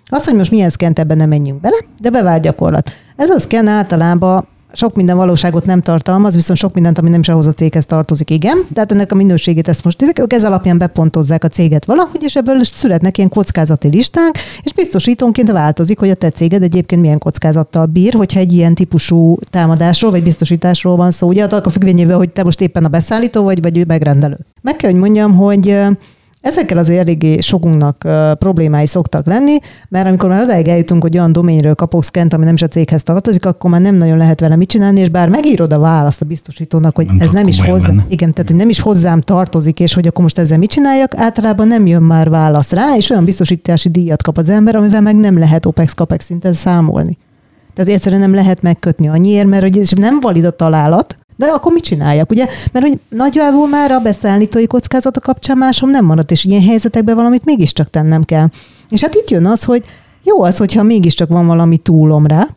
[0.05, 2.91] Azt, hogy most milyen szkent, ebben nem menjünk bele, de bevált gyakorlat.
[3.15, 7.29] Ez a szken általában sok minden valóságot nem tartalmaz, viszont sok mindent, ami nem is
[7.29, 8.57] ahhoz a céghez tartozik, igen.
[8.73, 12.36] Tehát ennek a minőségét ezt most ezek, ők ez alapján bepontozzák a céget valahogy, és
[12.36, 17.86] ebből születnek ilyen kockázati listák, és biztosítónként változik, hogy a te céged egyébként milyen kockázattal
[17.86, 21.27] bír, hogyha egy ilyen típusú támadásról vagy biztosításról van szó.
[21.27, 24.38] Ugye a függvényében, hogy te most éppen a beszállító vagy, vagy megrendelő.
[24.62, 25.77] Meg kell, hogy mondjam, hogy
[26.43, 29.58] Ezekkel azért eléggé sokunknak uh, problémái szoktak lenni,
[29.89, 33.03] mert amikor már odáig eljutunk, hogy olyan doményről kapok szkent, ami nem is a céghez
[33.03, 36.25] tartozik, akkor már nem nagyon lehet vele mit csinálni, és bár megírod a választ a
[36.25, 39.93] biztosítónak, hogy nem ez nem is hozzá, igen, tehát hogy nem is hozzám tartozik, és
[39.93, 43.89] hogy akkor most ezzel mit csináljak, általában nem jön már válasz rá, és olyan biztosítási
[43.89, 47.17] díjat kap az ember, amivel meg nem lehet OPEX-CAPEX szinten számolni.
[47.73, 51.83] Tehát egyszerűen nem lehet megkötni annyiért, mert hogy nem valid a találat, de akkor mit
[51.83, 52.47] csináljak, ugye?
[52.71, 57.45] Mert hogy nagyjából már a beszállítói kockázata kapcsán másom nem maradt, és ilyen helyzetekben valamit
[57.45, 58.47] mégiscsak tennem kell.
[58.89, 59.83] És hát itt jön az, hogy
[60.23, 62.47] jó az, hogyha mégiscsak van valami túlom rá,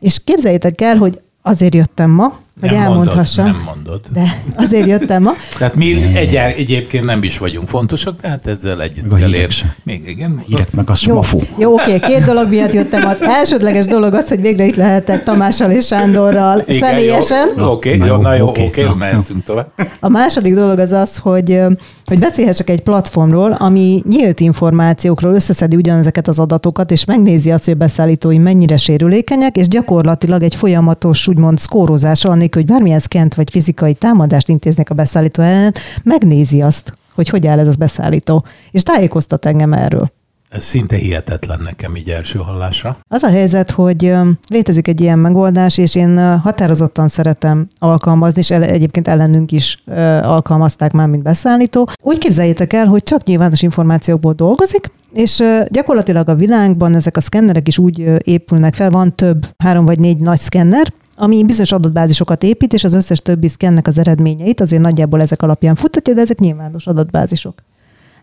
[0.00, 3.44] és képzeljétek el, hogy azért jöttem ma, hogy nem elmondhassam.
[3.44, 4.00] Mondod, nem mondod.
[4.12, 5.32] De azért jöttem ma.
[5.58, 9.54] Tehát mi egy, egyébként nem is vagyunk fontosak, tehát ezzel együtt kell érni.
[9.82, 10.42] Még igen.
[10.46, 11.38] Hírek meg a smafu.
[11.38, 13.06] Jó, jó oké, két dolog miatt jöttem.
[13.08, 17.48] Az elsődleges dolog az, hogy végre itt lehetek Tamással és Sándorral igen, személyesen.
[17.58, 19.72] Oké, jó, na jó, oké, okay, mehetünk tovább.
[20.00, 21.60] A második dolog az az, hogy,
[22.04, 27.74] hogy beszélhessek egy platformról, ami nyílt információkról összeszedi ugyanezeket az adatokat, és megnézi azt, hogy
[27.74, 33.50] a beszállítói mennyire sérülékenyek, és gyakorlatilag egy folyamatos, úgymond szkórozással, anélkül, hogy bármilyen szkent vagy
[33.50, 38.82] fizikai támadást intéznek a beszállító ellen, megnézi azt, hogy hogy áll ez a beszállító, és
[38.82, 40.12] tájékoztat engem erről.
[40.48, 42.98] Ez szinte hihetetlen nekem így első hallásra.
[43.08, 44.14] Az a helyzet, hogy
[44.48, 49.82] létezik egy ilyen megoldás, és én határozottan szeretem alkalmazni, és egyébként ellenünk is
[50.22, 51.88] alkalmazták már, mint beszállító.
[52.02, 57.68] Úgy képzeljétek el, hogy csak nyilvános információkból dolgozik, és gyakorlatilag a világban ezek a szkennerek
[57.68, 62.72] is úgy épülnek fel, van több, három vagy négy nagy szkenner, ami bizonyos adatbázisokat épít,
[62.72, 66.86] és az összes többi szkennek az eredményeit azért nagyjából ezek alapján futtatja, de ezek nyilvános
[66.86, 67.54] adatbázisok.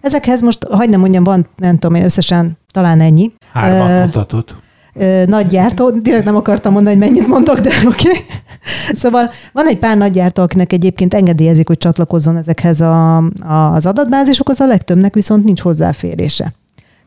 [0.01, 3.31] Ezekhez most, hagyd nem mondjam, van, nem tudom én, összesen talán ennyi.
[3.53, 4.55] Hármat mutatott.
[4.93, 8.09] ö, nagy gyártó, direkt nem akartam mondani, hogy mennyit mondok, de oké.
[8.09, 8.25] Okay.
[8.93, 13.85] Szóval van egy pár nagy gyártó, akinek egyébként engedélyezik, hogy csatlakozzon ezekhez a, a, az
[13.85, 16.53] adatbázisokhoz, a legtöbbnek viszont nincs hozzáférése.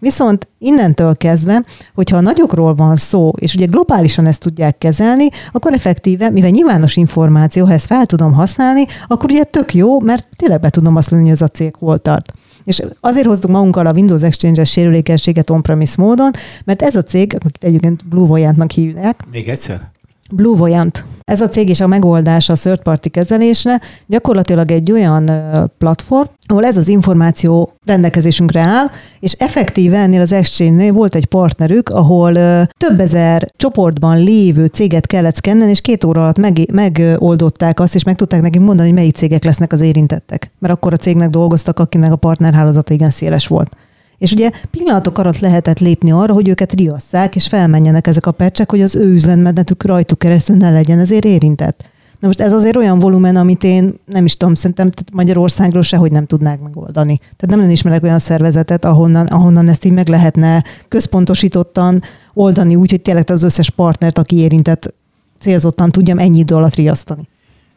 [0.00, 5.72] Viszont innentől kezdve, hogyha a nagyokról van szó, és ugye globálisan ezt tudják kezelni, akkor
[5.72, 10.60] effektíve, mivel nyilvános információ, ha ezt fel tudom használni, akkor ugye tök jó, mert tényleg
[10.60, 12.32] be tudom azt mondani, hogy ez a cég hol tart.
[12.64, 16.30] És azért hoztuk magunkkal a Windows Exchange-es sérülékenységet on-premise módon,
[16.64, 19.24] mert ez a cég, akit egyébként Blue Voyant-nak hívják.
[19.30, 19.90] Még egyszer?
[20.32, 21.04] Blue Voyant.
[21.24, 25.30] Ez a cég is a megoldása a third party kezelésre gyakorlatilag egy olyan
[25.78, 28.86] platform, ahol ez az információ rendelkezésünkre áll,
[29.20, 32.32] és effektíve ennél az exchange volt egy partnerük, ahol
[32.76, 38.04] több ezer csoportban lévő céget kellett szkennelni, és két óra alatt meg, megoldották azt, és
[38.04, 40.50] meg tudták nekünk mondani, hogy melyik cégek lesznek az érintettek.
[40.58, 43.76] Mert akkor a cégnek dolgoztak, akinek a partnerhálózata igen széles volt.
[44.20, 48.70] És ugye pillanatok alatt lehetett lépni arra, hogy őket riasszák, és felmenjenek ezek a pecsek,
[48.70, 51.88] hogy az ő üzletmenetük rajtuk keresztül ne legyen ezért érintett.
[52.18, 56.10] Na most ez azért olyan volumen, amit én nem is tudom, szerintem tehát Magyarországról sehogy
[56.12, 57.16] nem tudnák megoldani.
[57.16, 62.02] Tehát nem lenne ismerek olyan szervezetet, ahonnan, ahonnan ezt így meg lehetne központosítottan
[62.34, 64.94] oldani, úgy, hogy tényleg az összes partnert, aki érintett,
[65.38, 67.28] célzottan tudjam ennyi idő alatt riasztani.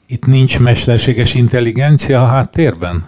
[0.07, 3.03] Itt nincs mesterséges intelligencia a háttérben?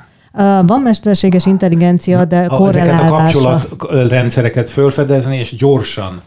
[0.66, 3.50] Van mesterséges intelligencia, de korrelálása.
[3.50, 6.22] Ezeket a kapcsolatrendszereket fölfedezni, és gyorsan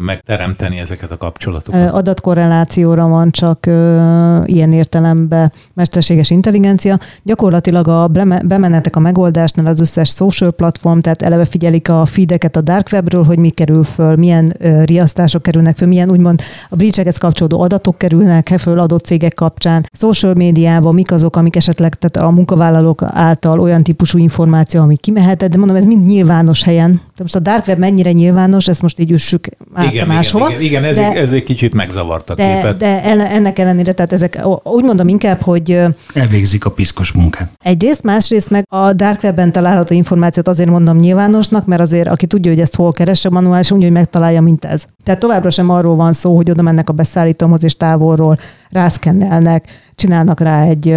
[0.00, 1.90] megteremteni ezeket a kapcsolatokat?
[1.90, 6.98] Adatkorrelációra van csak ö, ilyen értelemben mesterséges intelligencia.
[7.22, 8.10] Gyakorlatilag a
[8.44, 13.24] bemenetek a megoldásnál az összes social platform, tehát eleve figyelik a feedeket a dark webről,
[13.24, 17.98] hogy mi kerül föl, milyen ö, riasztások kerülnek föl, milyen úgymond a breachekhez kapcsolódó adatok
[17.98, 19.86] kerülnek föl adott cégek kapcsán.
[19.92, 25.50] Social médiában mik azok, amik esetleg tehát a munkavállalók által olyan típusú információ, ami kimehetett,
[25.50, 26.90] de mondom, ez mind nyilvános helyen.
[26.90, 29.48] Tehát most a dark web mennyire nyilvános, ezt most így üssük
[29.90, 30.48] igen, máshova.
[30.48, 32.76] Igen, igen, ez, de, ez egy kicsit megzavart a de, képet.
[32.76, 35.80] De ennek ellenére, tehát ezek úgy mondom inkább, hogy...
[36.14, 37.50] Elvégzik a piszkos munkát.
[37.58, 42.50] Egyrészt, másrészt meg a dark webben található információt azért mondom nyilvánosnak, mert azért aki tudja,
[42.50, 44.84] hogy ezt hol keresse manuális, úgy, hogy megtalálja, mint ez.
[45.04, 48.38] Tehát továbbra sem arról van szó, hogy oda mennek a beszállítóhoz és távolról
[48.70, 50.94] rászkennelnek, csinálnak rá egy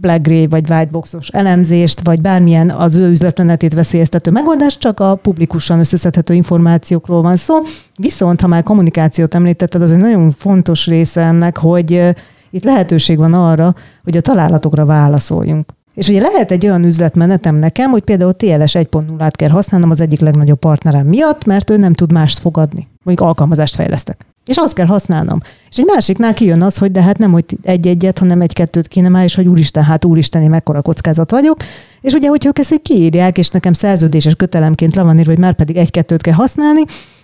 [0.00, 5.78] black gray vagy whiteboxos elemzést, vagy bármilyen az ő üzletmenetét veszélyeztető megoldást, csak a publikusan
[5.78, 7.54] összeszedhető információkról van szó.
[7.96, 12.14] Viszont, ha már kommunikációt említetted, az egy nagyon fontos része ennek, hogy
[12.50, 15.72] itt lehetőség van arra, hogy a találatokra válaszoljunk.
[15.94, 20.20] És ugye lehet egy olyan üzletmenetem nekem, hogy például TLS 1.0-át kell használnom az egyik
[20.20, 22.88] legnagyobb partnerem miatt, mert ő nem tud mást fogadni.
[23.02, 24.26] Mondjuk alkalmazást fejlesztek.
[24.50, 25.40] És azt kell használnom.
[25.70, 29.24] És egy másiknál kijön az, hogy de hát nem hogy egy-egyet, hanem egy-kettőt kéne már,
[29.24, 31.56] és hogy úristen, hát úristen, én mekkora kockázat vagyok.
[32.00, 35.54] És ugye, hogyha ők ezt kiírják, és nekem szerződéses kötelemként le van írva, hogy már
[35.54, 36.80] pedig egy-kettőt kell használni,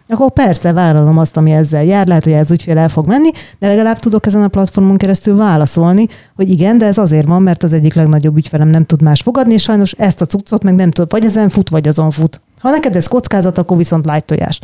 [0.08, 3.66] akkor persze vállalom azt, ami ezzel jár, lehet, hogy ez ügyfél el fog menni, de
[3.66, 7.72] legalább tudok ezen a platformon keresztül válaszolni, hogy igen, de ez azért van, mert az
[7.72, 11.10] egyik legnagyobb ügyfelem nem tud más fogadni, és sajnos ezt a cuccot meg nem tud,
[11.10, 12.40] vagy ezen fut, vagy azon fut.
[12.60, 14.60] Ha neked ez kockázat, akkor viszont lájtojás.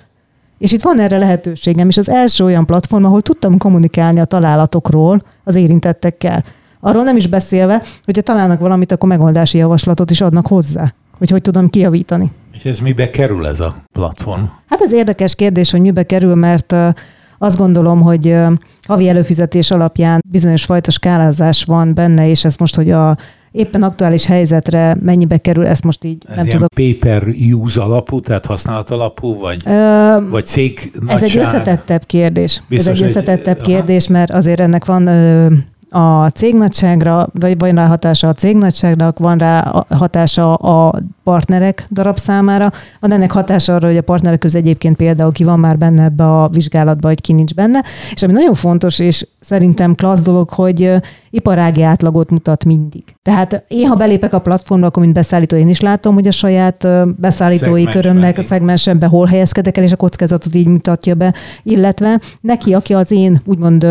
[0.62, 5.22] És itt van erre lehetőségem, és az első olyan platform, ahol tudtam kommunikálni a találatokról
[5.44, 6.44] az érintettekkel.
[6.80, 11.42] Arról nem is beszélve, hogyha találnak valamit, akkor megoldási javaslatot is adnak hozzá, hogy hogy
[11.42, 12.30] tudom kijavítani.
[12.52, 14.42] És ez mibe kerül ez a platform?
[14.68, 16.74] Hát ez érdekes kérdés, hogy mibe kerül, mert
[17.38, 18.36] azt gondolom, hogy
[18.86, 23.16] havi előfizetés alapján bizonyos fajta skálázás van benne, és ez most, hogy a
[23.52, 26.68] éppen aktuális helyzetre mennyibe kerül, ezt most így ez nem ilyen tudok.
[26.74, 31.22] paper use alapú, tehát használat alapú, vagy, Ö, vagy cég Ez nagyság?
[31.22, 32.62] egy összetettebb kérdés.
[32.68, 35.46] Biztos, ez egy összetettebb egy, kérdés, mert azért ennek van ö,
[35.92, 43.12] a cégnagyságra, vagy van rá hatása a cégnagyságnak, van rá hatása a partnerek darabszámára, van
[43.12, 46.48] ennek hatása arra, hogy a partnerek közül egyébként például ki van már benne ebbe a
[46.48, 47.82] vizsgálatba, vagy ki nincs benne.
[48.12, 50.92] És ami nagyon fontos, és szerintem klassz dolog, hogy
[51.30, 53.04] iparági átlagot mutat mindig.
[53.22, 56.86] Tehát én, ha belépek a platformra, akkor mint beszállító én is látom, hogy a saját
[57.20, 62.20] beszállítói Szegmens körömnek a szegmensembe hol helyezkedek el, és a kockázatot így mutatja be, illetve
[62.40, 63.86] neki, aki az én úgymond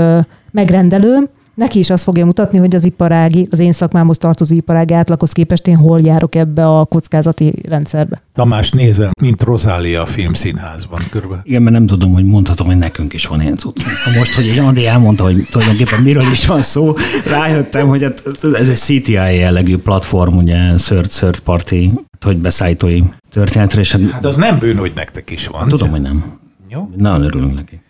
[0.51, 5.31] megrendelőm, neki is azt fogja mutatni, hogy az iparági, az én szakmámhoz tartozó iparági átlaghoz
[5.31, 8.21] képest én hol járok ebbe a kockázati rendszerbe.
[8.33, 11.43] Tamás nézem, mint Rozália a filmszínházban körülbelül.
[11.45, 13.81] Igen, mert nem tudom, hogy mondhatom, hogy nekünk is van ilyen cucc.
[14.17, 16.93] Most, hogy egy Andi elmondta, hogy tulajdonképpen miről is van szó,
[17.25, 23.79] rájöttem, hogy hát ez egy CTI jellegű platform, ugye third, third party, hogy beszállítói történetre.
[23.79, 25.67] És hát, hát az nem bűn, hogy nektek is van.
[25.67, 26.39] Tudom, hogy nem.
[26.69, 26.89] Jó?
[26.97, 27.80] Nagyon örülünk neki.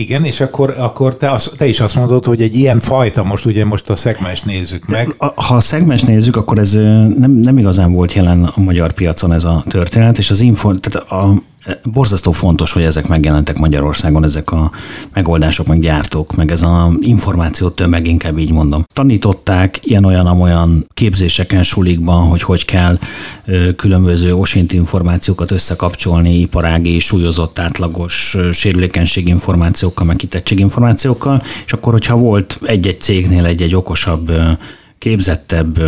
[0.00, 3.46] Igen, és akkor, akkor te, az, te is azt mondod, hogy egy ilyen fajta, most
[3.46, 5.14] ugye most a szegmens nézzük meg.
[5.18, 9.44] Ha a szegmens nézzük, akkor ez nem, nem igazán volt jelen a magyar piacon ez
[9.44, 11.42] a történet, és az info, tehát a,
[11.84, 14.70] borzasztó fontos, hogy ezek megjelentek Magyarországon, ezek a
[15.14, 18.84] megoldások, meg gyártók, meg ez a információ tömeg, inkább így mondom.
[18.92, 22.98] Tanították ilyen-olyan-olyan képzéseken, sulikban, hogy hogy kell
[23.76, 32.16] különböző osint információkat összekapcsolni iparági, súlyozott, átlagos sérülékenység információkkal, meg kitettség információkkal, és akkor, hogyha
[32.16, 34.32] volt egy-egy cégnél egy-egy okosabb
[35.00, 35.80] képzettebb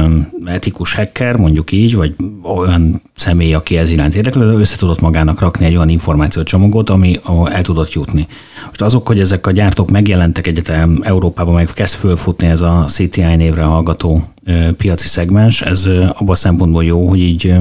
[0.45, 5.65] etikus hacker, mondjuk így, vagy olyan személy, aki ez iránt érdeklődő, össze tudott magának rakni
[5.65, 8.27] egy olyan információcsomagot, ami el tudott jutni.
[8.67, 13.35] Most azok, hogy ezek a gyártók megjelentek egyetem Európában, meg kezd fölfutni ez a CTI
[13.35, 14.25] névre hallgató
[14.77, 17.55] piaci szegmens, ez abban a szempontból jó, hogy így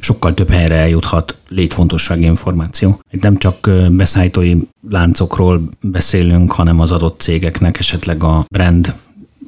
[0.00, 3.00] sokkal több helyre eljuthat létfontossági információ.
[3.10, 4.56] Itt nem csak beszállítói
[4.90, 8.94] láncokról beszélünk, hanem az adott cégeknek esetleg a brand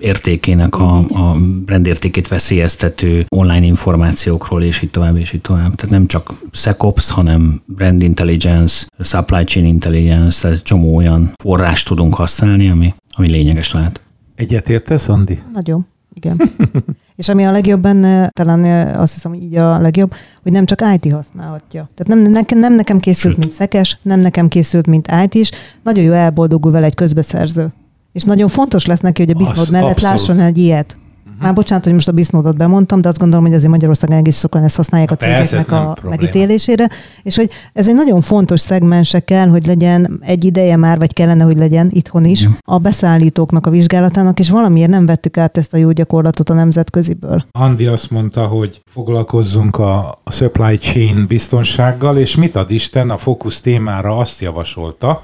[0.04, 5.74] értékének a, a brand értékét veszélyeztető online információkról, és így tovább, és így tovább.
[5.74, 12.14] Tehát nem csak SecOps, hanem brand intelligence, supply chain intelligence, tehát csomó olyan forrást tudunk
[12.14, 14.00] használni, ami, ami lényeges lehet.
[14.34, 15.42] Egyetértesz, Andi?
[15.52, 15.86] Nagyon.
[16.14, 16.40] Igen.
[17.16, 20.82] És ami a legjobb benne, talán azt hiszem, hogy így a legjobb, hogy nem csak
[20.94, 21.88] IT használhatja.
[21.94, 25.50] Tehát nem, nekem, nem nekem készült, mint szekes, nem nekem készült, mint IT is.
[25.82, 27.72] Nagyon jó elboldogul vele egy közbeszerző.
[28.14, 30.18] És nagyon fontos lesz neki, hogy a Bisnode mellett abszolút.
[30.18, 30.96] lásson egy ilyet.
[31.26, 31.42] Uh-huh.
[31.42, 34.62] Már bocsánat, hogy most a Bisnodot bemondtam, de azt gondolom, hogy azért Magyarországon egész sokan
[34.62, 36.08] ezt használják a cégeknek a probléma.
[36.08, 36.88] megítélésére,
[37.22, 41.44] és hogy ez egy nagyon fontos szegmense kell, hogy legyen egy ideje már, vagy kellene,
[41.44, 45.76] hogy legyen itthon is, a beszállítóknak a vizsgálatának, és valamiért nem vettük át ezt a
[45.76, 47.44] jó gyakorlatot a nemzetköziből.
[47.52, 53.60] Andi azt mondta, hogy foglalkozzunk a supply chain biztonsággal, és mit ad Isten a fókusz
[53.60, 55.22] témára azt javasolta,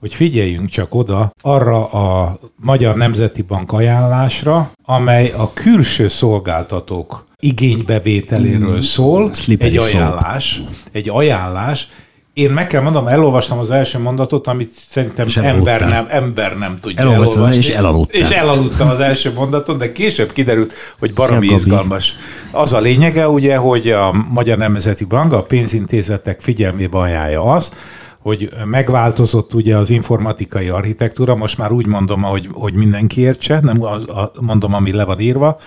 [0.00, 8.72] hogy figyeljünk csak oda arra a Magyar Nemzeti Bank ajánlásra, amely a külső szolgáltatók igénybevételéről
[8.72, 8.80] hmm.
[8.80, 9.30] szól.
[9.58, 10.62] Egy ajánlás.
[10.92, 11.88] Egy ajánlás.
[12.32, 17.00] Én meg kell mondom, elolvastam az első mondatot, amit szerintem ember nem, ember nem tudja
[17.00, 17.56] Elolvastam elolvasni.
[17.56, 18.20] És elaludtam.
[18.20, 22.14] És elaludtam az első mondaton, de később kiderült, hogy baromi izgalmas.
[22.50, 27.74] Az a lényege ugye, hogy a Magyar Nemzeti Bank a pénzintézetek figyelmébe ajánlja azt,
[28.22, 33.82] hogy megváltozott ugye az informatikai architektúra, most már úgy mondom, hogy, hogy mindenki értse, nem
[33.82, 35.58] az, a, mondom, ami le van írva.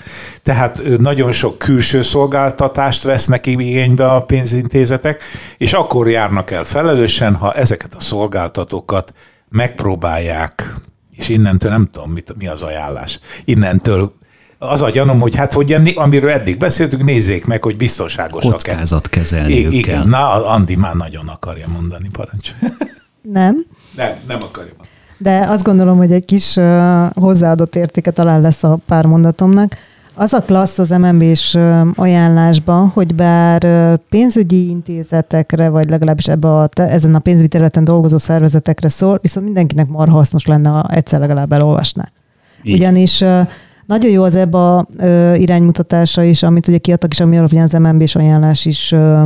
[0.43, 5.23] Tehát nagyon sok külső szolgáltatást vesznek igénybe a pénzintézetek,
[5.57, 9.13] és akkor járnak el felelősen, ha ezeket a szolgáltatókat
[9.49, 10.75] megpróbálják
[11.15, 13.19] és innentől nem tudom, mit, mi az ajánlás.
[13.45, 14.13] Innentől
[14.69, 19.54] az a gyanom, hogy hát hogy amiről eddig beszéltünk, nézzék meg, hogy biztonságosak Kockázat kezelni
[19.54, 20.06] I- Igen, kell.
[20.06, 22.56] na, Andi már nagyon akarja mondani, parancs.
[23.21, 23.65] Nem.
[23.95, 24.89] Nem, nem akarja mondani.
[25.17, 26.60] De azt gondolom, hogy egy kis
[27.13, 29.78] hozzáadott értéke talán lesz a pár mondatomnak.
[30.15, 31.58] Az a klassz az MNB-s
[31.95, 33.65] ajánlásban, hogy bár
[34.10, 39.88] pénzügyi intézetekre, vagy legalábbis ebbe a, ezen a pénzügyi területen dolgozó szervezetekre szól, viszont mindenkinek
[39.88, 42.12] marha hasznos lenne, ha egyszer legalább elolvasná.
[42.63, 42.73] Így.
[42.76, 43.23] Ugyanis
[43.86, 48.15] nagyon jó az EBA ö, iránymutatása is, amit ugye kiadtak, és ami alapján az MNB-s
[48.15, 49.22] ajánlás is ö,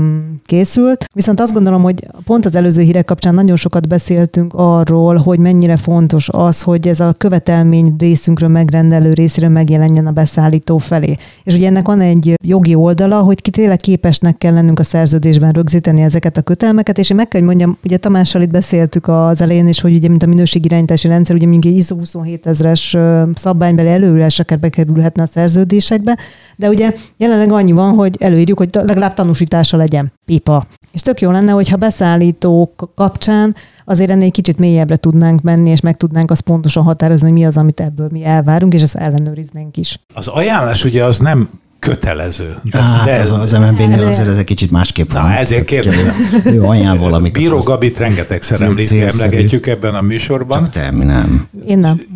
[0.45, 1.05] készült.
[1.13, 5.77] Viszont azt gondolom, hogy pont az előző hírek kapcsán nagyon sokat beszéltünk arról, hogy mennyire
[5.77, 11.15] fontos az, hogy ez a követelmény részünkről megrendelő részéről megjelenjen a beszállító felé.
[11.43, 15.51] És ugye ennek van egy jogi oldala, hogy ki tényleg képesnek kell lennünk a szerződésben
[15.51, 19.41] rögzíteni ezeket a kötelmeket, és én meg kell, hogy mondjam, ugye Tamással itt beszéltük az
[19.41, 22.97] elején is, hogy ugye mint a minőségirányítási rendszer, ugye mondjuk egy ISO 27 ezres
[23.33, 26.17] szabványbeli előírások akár bekerülhetne a szerződésekbe,
[26.55, 30.11] de ugye jelenleg annyi van, hogy előírjuk, hogy legalább tanúsítása legyen.
[30.25, 30.65] Pipa.
[30.91, 33.55] És tök jó lenne, hogyha beszállítók kapcsán
[33.85, 37.57] azért ennél kicsit mélyebbre tudnánk menni, és meg tudnánk azt pontosan határozni, hogy mi az,
[37.57, 39.99] amit ebből mi elvárunk, és ezt ellenőriznénk is.
[40.13, 42.55] Az ajánlás ugye az nem kötelező.
[42.63, 45.21] De, hát de ez az MNB-nél azért ez egy kicsit másképp van.
[45.21, 46.15] Na, ezért kérdezem.
[46.45, 47.33] Ő ajánl valamit.
[47.33, 50.63] Bíró Gabit rengetegszer emlegetjük ebben a műsorban.
[50.63, 51.47] Csak te, mi nem.
[51.67, 52.01] Én nem.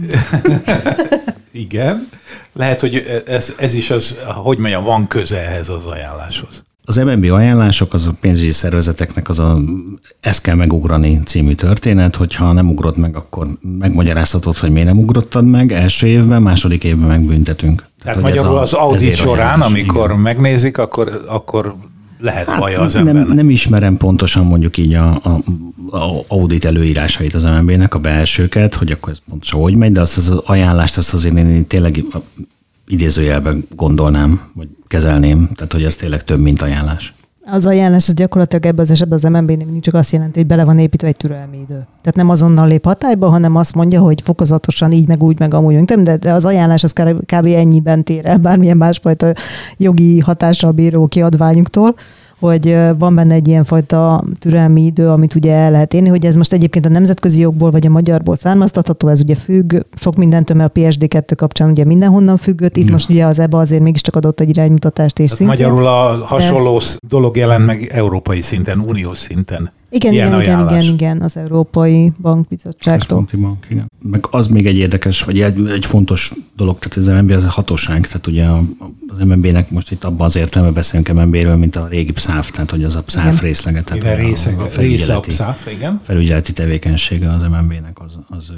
[1.51, 2.09] Igen.
[2.53, 6.63] Lehet, hogy ez, ez is az, hogy mondjam, van köze ehhez az ajánláshoz.
[6.85, 9.59] Az MNB ajánlások az a pénzügyi szervezeteknek az a
[10.19, 13.47] ezt kell megugrani című történet, hogyha nem ugrott meg, akkor
[13.79, 17.75] megmagyarázhatod, hogy miért nem ugrottad meg első évben, második évben megbüntetünk.
[17.77, 20.19] Tehát, Tehát magyarul az audit során, ajánlás, amikor igen.
[20.19, 21.75] megnézik, akkor, akkor
[22.21, 25.29] lehet hát baja az nem, nem ismerem pontosan mondjuk így a, a,
[25.97, 30.17] a audit előírásait az MNB-nek, a belsőket, hogy akkor ez pontosan hogy megy, de azt
[30.17, 32.03] az ajánlást azt azért én tényleg
[32.87, 37.13] idézőjelben gondolnám, vagy kezelném, tehát hogy ez tényleg több, mint ajánlás.
[37.45, 40.79] Az ajánlás az gyakorlatilag ebben az esetben az MNB-nél csak azt jelenti, hogy bele van
[40.79, 41.87] építve egy türelmi idő.
[42.01, 45.83] Tehát nem azonnal lép hatályba, hanem azt mondja, hogy fokozatosan így, meg úgy, meg amúgy,
[45.83, 46.93] de, de az ajánlás az
[47.25, 47.45] kb.
[47.45, 49.33] ennyiben tér el bármilyen másfajta
[49.77, 51.95] jogi hatással bíró kiadványuktól
[52.41, 56.53] hogy van benne egy ilyenfajta türelmi idő, amit ugye el lehet érni, hogy ez most
[56.53, 60.79] egyébként a nemzetközi jogból vagy a magyarból származtatható, ez ugye függ, sok mindentől, mert a
[60.79, 62.91] PSD2 kapcsán ugye mindenhonnan függött, itt ja.
[62.91, 65.47] most ugye az EBA azért mégiscsak adott egy iránymutatást és szintén.
[65.47, 66.85] Magyarul a hasonló de...
[67.07, 69.71] dolog jelent meg európai szinten, uniós szinten.
[69.93, 73.27] Igen, Ilyen igen, igen, igen, igen, az Európai Bankbizottságtól.
[73.37, 73.91] Bank, igen.
[74.01, 77.49] Meg az még egy érdekes, vagy egy, egy fontos dolog, tehát az MNB az a
[77.49, 78.45] hatóság, tehát ugye
[79.07, 82.83] az MNB-nek most itt abban az értelme beszélünk MNB-ről, mint a régi PSZÁF, tehát hogy
[82.83, 85.99] az a PSZÁF részlege, tehát igen, részeg, a, a része a PSZÁF, igen.
[86.03, 88.53] felügyeleti tevékenysége az MNB-nek az, az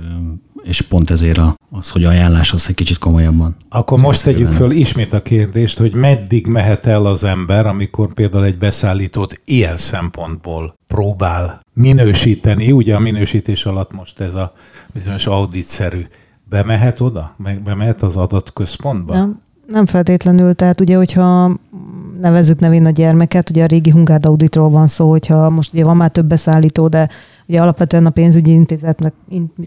[0.64, 1.39] és pont ezért
[1.72, 3.55] az, hogy ajánlás azt egy kicsit komolyabban.
[3.70, 8.45] Akkor most tegyük föl ismét a kérdést, hogy meddig mehet el az ember, amikor például
[8.45, 14.53] egy beszállítót ilyen szempontból próbál minősíteni, ugye a minősítés alatt most ez a
[14.93, 16.05] bizonyos auditszerű,
[16.49, 17.36] bemehet oda?
[17.38, 19.14] Meg bemehet az adatközpontba?
[19.14, 21.57] Nem, nem feltétlenül, tehát ugye, hogyha
[22.22, 25.97] nevezzük nevén a gyermeket, ugye a régi Hungárd auditról van szó, hogyha most ugye van
[25.97, 27.09] már több beszállító, de
[27.48, 29.14] Ugye alapvetően a pénzügyi intézetnek,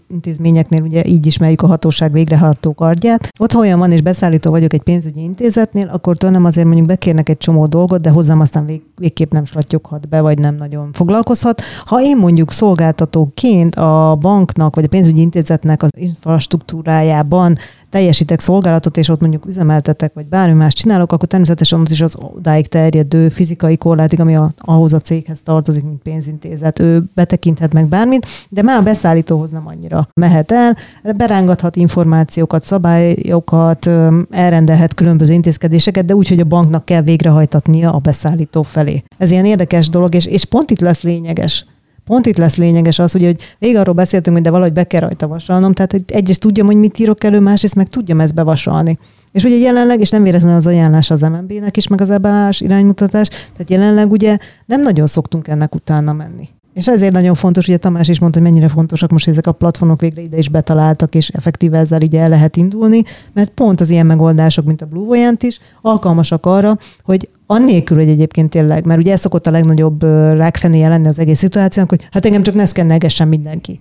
[0.07, 3.29] intézményeknél ugye így ismerjük a hatóság végrehajtó kardját.
[3.39, 7.29] Ott, ha olyan van, és beszállító vagyok egy pénzügyi intézetnél, akkor tőlem azért mondjuk bekérnek
[7.29, 11.61] egy csomó dolgot, de hozzám aztán vég, végképp nem slatyoghat be, vagy nem nagyon foglalkozhat.
[11.85, 17.57] Ha én mondjuk szolgáltatóként a banknak, vagy a pénzügyi intézetnek az infrastruktúrájában
[17.89, 22.15] teljesítek szolgálatot, és ott mondjuk üzemeltetek, vagy bármi más csinálok, akkor természetesen ott is az
[22.35, 27.85] odáig terjedő fizikai korlátig, ami a, ahhoz a céghez tartozik, mint pénzintézet, ő betekinthet meg
[27.85, 30.75] bármit, de már a beszállítóhoz nem annyira mehet el,
[31.15, 33.89] berángathat információkat, szabályokat,
[34.29, 39.03] elrendelhet különböző intézkedéseket, de úgy, hogy a banknak kell végrehajtatnia a beszállító felé.
[39.17, 41.65] Ez ilyen érdekes dolog, és, és pont itt lesz lényeges
[42.07, 44.99] pont itt lesz lényeges az, hogy, hogy végig arról beszéltünk, hogy de valahogy be kell
[44.99, 48.97] rajta vasalnom, tehát hogy egyrészt tudjam, hogy mit írok elő, másrészt meg tudjam ezt bevasalni.
[49.31, 53.27] És ugye jelenleg, és nem véletlenül az ajánlás az MNB-nek is, meg az EBA-s iránymutatás,
[53.27, 56.49] tehát jelenleg ugye nem nagyon szoktunk ennek utána menni.
[56.77, 60.01] És ezért nagyon fontos, ugye Tamás is mondta, hogy mennyire fontosak most ezek a platformok
[60.01, 63.03] végre ide is betaláltak, és effektíve ezzel így el lehet indulni,
[63.33, 68.09] mert pont az ilyen megoldások, mint a Blue Voyant is, alkalmasak arra, hogy annélkül, hogy
[68.09, 70.03] egyébként tényleg, mert ugye ez szokott a legnagyobb
[70.33, 73.79] rákfenéje lenni az egész szituációnak, hogy hát engem csak ne szkennegessen mindenki.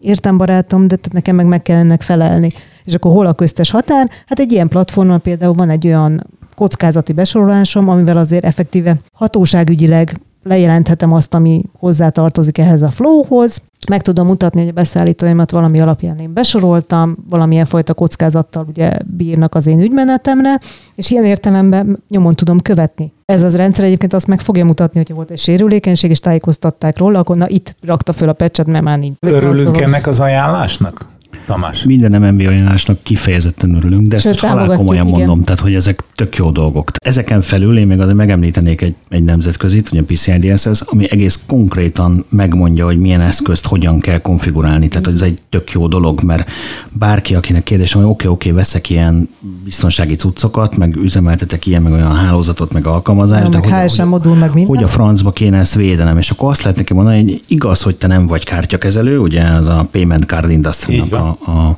[0.00, 2.48] Értem, barátom, de nekem meg meg kell ennek felelni.
[2.84, 4.10] És akkor hol a köztes határ?
[4.26, 11.12] Hát egy ilyen platformon például van egy olyan kockázati besorolásom, amivel azért effektíve hatóságügyileg lejelenthetem
[11.12, 16.18] azt, ami hozzá tartozik ehhez a flowhoz, meg tudom mutatni, hogy a beszállítóimat valami alapján
[16.18, 20.60] én besoroltam, valamilyen fajta kockázattal ugye bírnak az én ügymenetemre,
[20.94, 23.12] és ilyen értelemben nyomon tudom követni.
[23.24, 27.18] Ez az rendszer egyébként azt meg fogja mutatni, hogyha volt egy sérülékenység, és tájékoztatták róla,
[27.18, 29.16] akkor na itt rakta föl a pecset, mert már nincs.
[29.20, 31.06] Örülünk ennek az ajánlásnak?
[31.46, 31.84] Tamás.
[31.84, 35.18] Minden MNB ajánlásnak kifejezetten örülünk, de ezt Sőt, halál komolyan igen.
[35.18, 36.90] mondom, tehát hogy ezek tök jó dolgok.
[37.04, 42.24] Ezeken felül én még azért megemlítenék egy, egy nemzetközit, hogy a PCI-DSS, ami egész konkrétan
[42.28, 44.88] megmondja, hogy milyen eszközt hogyan kell konfigurálni.
[44.88, 46.50] Tehát hogy ez egy tök jó dolog, mert
[46.90, 49.28] bárki, akinek kérdés, hogy oké, okay, oké, okay, veszek ilyen
[49.64, 54.54] biztonsági cuccokat, meg üzemeltetek ilyen, meg olyan hálózatot, meg alkalmazást, de meg hogy, modul, meg
[54.54, 54.74] minden.
[54.74, 57.96] hogy a francba kéne ezt védenem, és akkor azt lehet neki mondani, hogy igaz, hogy
[57.96, 61.76] te nem vagy kártyakezelő, ugye ez a Payment Card industry a, a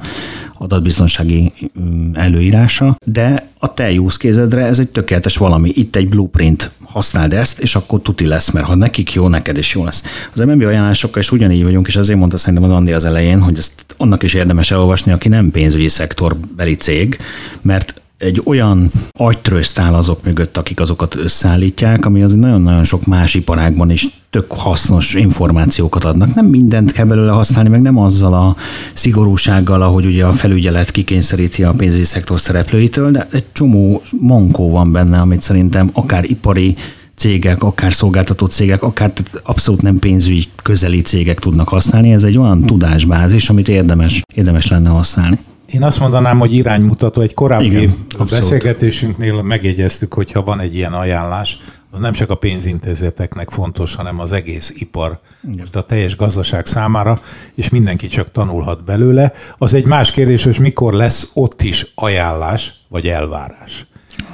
[0.59, 5.73] adatbiztonsági mm, előírása, de a te use ez egy tökéletes valami.
[5.75, 9.75] Itt egy blueprint, használd ezt, és akkor tuti lesz, mert ha nekik jó, neked is
[9.75, 10.03] jó lesz.
[10.33, 13.59] Az MNB ajánlásokkal is ugyanígy vagyunk, és azért mondta szerintem az Andi az elején, hogy
[13.59, 17.19] ezt annak is érdemes elolvasni, aki nem pénzügyi szektorbeli cég,
[17.63, 23.35] mert egy olyan agytrözt áll azok mögött, akik azokat összeállítják, ami az nagyon-nagyon sok más
[23.35, 26.35] iparágban is tök hasznos információkat adnak.
[26.35, 28.57] Nem mindent kell belőle használni, meg nem azzal a
[28.93, 34.93] szigorúsággal, ahogy ugye a felügyelet kikényszeríti a pénzügyi szektor szereplőitől, de egy csomó mankó van
[34.93, 36.77] benne, amit szerintem akár ipari
[37.15, 39.13] cégek, akár szolgáltató cégek, akár
[39.43, 42.13] abszolút nem pénzügyi közeli cégek tudnak használni.
[42.13, 45.39] Ez egy olyan tudásbázis, amit érdemes, érdemes lenne használni.
[45.67, 47.21] Én azt mondanám, hogy iránymutató.
[47.21, 51.59] Egy korábbi Igen, beszélgetésünknél megjegyeztük, hogy ha van egy ilyen ajánlás,
[51.91, 55.21] az nem csak a pénzintézeteknek fontos, hanem az egész ipar,
[55.57, 57.21] most a teljes gazdaság számára,
[57.55, 59.33] és mindenki csak tanulhat belőle.
[59.59, 63.87] Az egy más kérdés, hogy mikor lesz ott is ajánlás, vagy elvárás.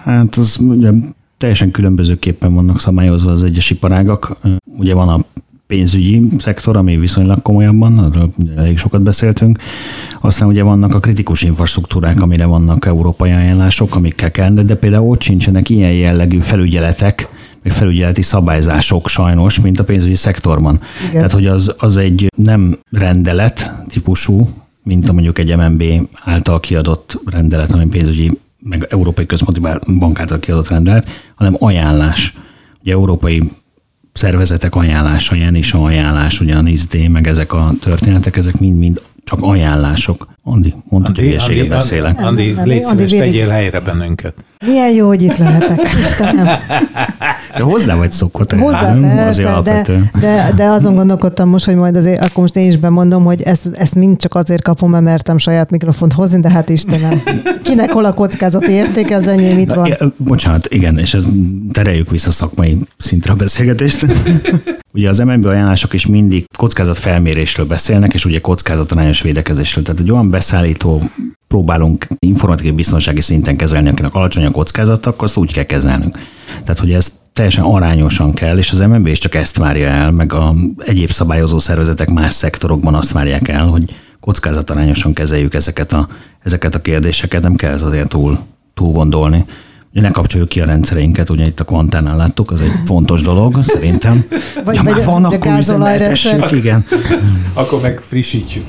[0.05, 0.91] Hát az ugye
[1.37, 4.37] teljesen különbözőképpen vannak szabályozva az egyes iparágak.
[4.77, 5.25] Ugye van a
[5.71, 9.59] pénzügyi szektor, ami viszonylag komolyabban, arról elég sokat beszéltünk.
[10.21, 15.23] Aztán ugye vannak a kritikus infrastruktúrák, amire vannak európai ajánlások, amikkel kell, de például ott
[15.23, 17.29] sincsenek ilyen jellegű felügyeletek,
[17.63, 20.81] meg felügyeleti szabályzások sajnos, mint a pénzügyi szektorban.
[21.01, 21.13] Igen.
[21.13, 24.49] Tehát, hogy az, az egy nem rendelet típusú,
[24.83, 25.85] mint a mondjuk egy MNB
[26.25, 29.61] által kiadott rendelet, ami pénzügyi, meg Európai Központi
[29.99, 32.35] Bank által kiadott rendelet, hanem ajánlás.
[32.83, 33.51] Ugye európai
[34.13, 39.43] szervezetek ajánlása, ilyen is ajánlás, ugye a NISD, meg ezek a történetek, ezek mind-mind csak
[39.43, 40.29] ajánlások.
[40.51, 42.23] Andi, mondtad, hogy hülyeséget beszélek.
[42.23, 44.35] Andi, légy szíves, tegyél helyre bennünket.
[44.67, 46.47] Milyen jó, hogy itt lehetek, Istenem.
[47.57, 48.53] De hozzá vagy szokott.
[48.53, 49.17] Hozzá, nem?
[49.17, 49.83] persze, de,
[50.21, 53.69] de, de, azon gondolkodtam most, hogy majd azért, akkor most én is bemondom, hogy ezt,
[53.73, 57.23] ezt mind csak azért kapom, mert mertem saját mikrofont hozni, de hát Istenem,
[57.63, 59.95] kinek hol a kockázati érték, ez ennyi itt van.
[59.99, 61.25] Na, bocsánat, igen, és ez
[61.73, 64.07] tereljük vissza szakmai szintre a beszélgetést.
[64.93, 69.85] Ugye az MNB ajánlások is mindig kockázatfelmérésről beszélnek, és ugye kockázatarányos védekezésről.
[69.85, 71.03] Tehát egy olyan beszállító
[71.49, 76.19] próbálunk informatikai biztonsági szinten kezelni, akinek alacsony a kockázata, akkor azt úgy kell kezelnünk.
[76.63, 80.33] Tehát, hogy ez teljesen arányosan kell, és az MNB is csak ezt várja el, meg
[80.33, 86.09] a egyéb szabályozó szervezetek más szektorokban azt várják el, hogy kockázatarányosan kezeljük ezeket a,
[86.43, 88.39] ezeket a kérdéseket, nem kell ez azért túl,
[88.75, 89.45] túl gondolni.
[89.93, 93.63] Ugye ne kapcsoljuk ki a rendszereinket, ugye itt a kvantánál láttuk, az egy fontos dolog,
[93.63, 94.25] szerintem.
[94.65, 96.85] Vagy, ja, már van, akkor üzemeltessük, igen.
[97.55, 98.65] akkor meg frissítsük.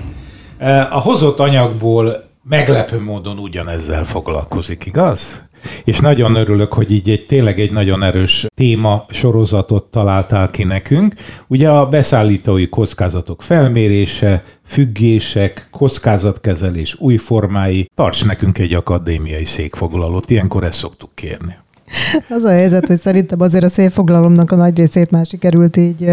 [0.92, 5.42] A hozott anyagból meglepő módon ugyanezzel foglalkozik, igaz?
[5.84, 11.14] És nagyon örülök, hogy így egy tényleg egy nagyon erős téma sorozatot találtál ki nekünk.
[11.48, 17.90] Ugye a beszállítói kockázatok felmérése, függések, kockázatkezelés új formái.
[17.96, 21.58] Tarts nekünk egy akadémiai székfoglalót, ilyenkor ezt szoktuk kérni.
[22.30, 26.12] Az a helyzet, hogy szerintem azért a székfoglalomnak a nagy részét már sikerült így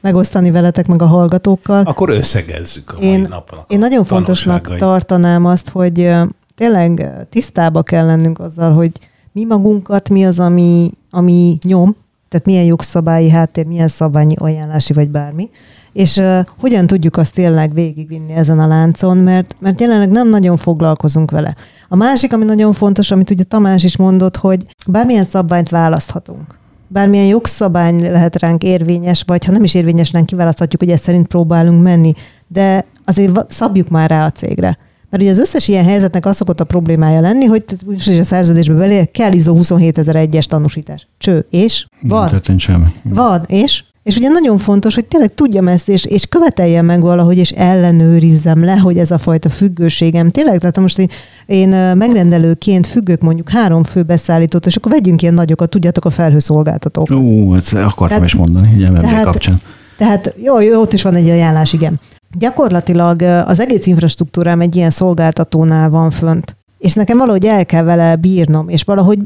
[0.00, 1.82] megosztani veletek, meg a hallgatókkal.
[1.84, 3.64] Akkor összegezzük a mai én, napnak.
[3.68, 6.10] Én nagyon fontosnak tartanám azt, hogy
[6.54, 8.92] tényleg tisztába kell lennünk azzal, hogy
[9.32, 11.96] mi magunkat, mi az, ami, ami nyom,
[12.28, 15.50] tehát milyen jogszabályi háttér, milyen szabályi ajánlási vagy bármi,
[15.92, 20.56] és uh, hogyan tudjuk azt tényleg végigvinni ezen a láncon, mert, mert jelenleg nem nagyon
[20.56, 21.54] foglalkozunk vele.
[21.88, 26.57] A másik, ami nagyon fontos, amit ugye Tamás is mondott, hogy bármilyen szabványt választhatunk
[26.88, 31.26] bármilyen jogszabály lehet ránk érvényes, vagy ha nem is érvényes, ránk kiválaszthatjuk, hogy ezt szerint
[31.26, 32.12] próbálunk menni,
[32.46, 34.78] de azért szabjuk már rá a cégre.
[35.10, 38.24] Mert ugye az összes ilyen helyzetnek az szokott a problémája lenni, hogy most is a
[38.24, 41.08] szerződésbe belé kell ISO 27001-es tanúsítás.
[41.18, 41.86] Cső, és?
[42.00, 42.40] Van.
[42.46, 42.86] Nem semmi.
[43.02, 43.84] Van, és?
[44.08, 48.64] És ugye nagyon fontos, hogy tényleg tudjam ezt, és, és követeljem meg valahogy, és ellenőrizzem
[48.64, 50.30] le, hogy ez a fajta függőségem.
[50.30, 51.08] Tényleg, tehát most én,
[51.46, 57.10] én megrendelőként függök mondjuk három fő beszállítót, és akkor vegyünk ilyen nagyokat, tudjátok, a felhőszolgáltatók.
[57.10, 59.60] Ó, ezt akartam tehát, is mondani, ugye tehát, kapcsán.
[59.96, 62.00] Tehát jó, jó, ott is van egy ajánlás, igen.
[62.38, 66.56] Gyakorlatilag az egész infrastruktúrám egy ilyen szolgáltatónál van fönt.
[66.78, 69.18] És nekem valahogy el kell vele bírnom, és valahogy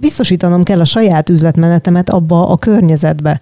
[0.00, 3.40] biztosítanom kell a saját üzletmenetemet abba a környezetbe.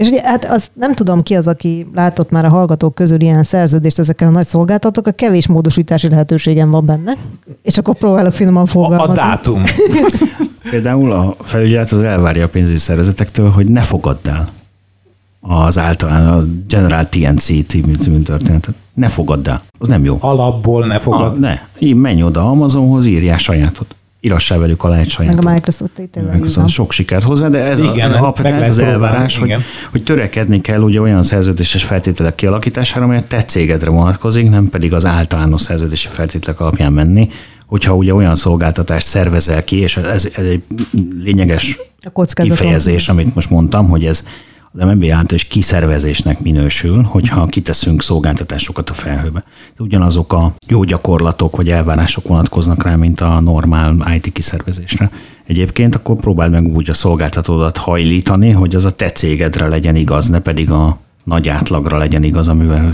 [0.00, 3.42] És ugye hát az nem tudom ki az, aki látott már a hallgatók közül ilyen
[3.42, 7.16] szerződést ezekkel a nagy szolgáltatók, a kevés módosítási lehetőségem van benne,
[7.62, 9.18] és akkor próbálok finoman fogalmazni.
[9.18, 9.62] A, a dátum.
[10.70, 14.48] Például a felügyelet az elvárja a pénzügyi szervezetektől, hogy ne fogadd el
[15.40, 18.74] az általán a General TNC című történetet.
[18.94, 19.62] Ne fogadd el.
[19.78, 20.16] Az nem jó.
[20.20, 21.32] Alapból ne fogadd.
[21.32, 21.58] Ah, ne.
[21.78, 25.34] Így menj oda Amazonhoz, írjál sajátot írassá velük alá egy saját.
[25.34, 26.00] Meg a Microsoft
[26.32, 29.54] Microsoft sok sikert hozzá, de ez, igen, a, ez az elvárás, hogy,
[29.90, 34.92] hogy törekedni kell ugye olyan szerződéses feltételek kialakítására, amely a te cégedre vonatkozik, nem pedig
[34.92, 37.28] az általános szerződési feltételek alapján menni,
[37.66, 40.62] hogyha ugye olyan szolgáltatást szervezel ki, és ez, ez egy
[41.22, 41.78] lényeges
[42.34, 44.24] kifejezés, amit most mondtam, hogy ez
[44.72, 49.44] az MNB által is kiszervezésnek minősül, hogyha kiteszünk szolgáltatásokat a felhőbe.
[49.78, 55.10] Ugyanazok a jó gyakorlatok vagy elvárások vonatkoznak rá, mint a normál IT kiszervezésre.
[55.46, 60.28] Egyébként akkor próbáld meg úgy a szolgáltatódat hajlítani, hogy az a te cégedre legyen igaz,
[60.28, 62.90] ne pedig a nagy átlagra legyen igaz, amivel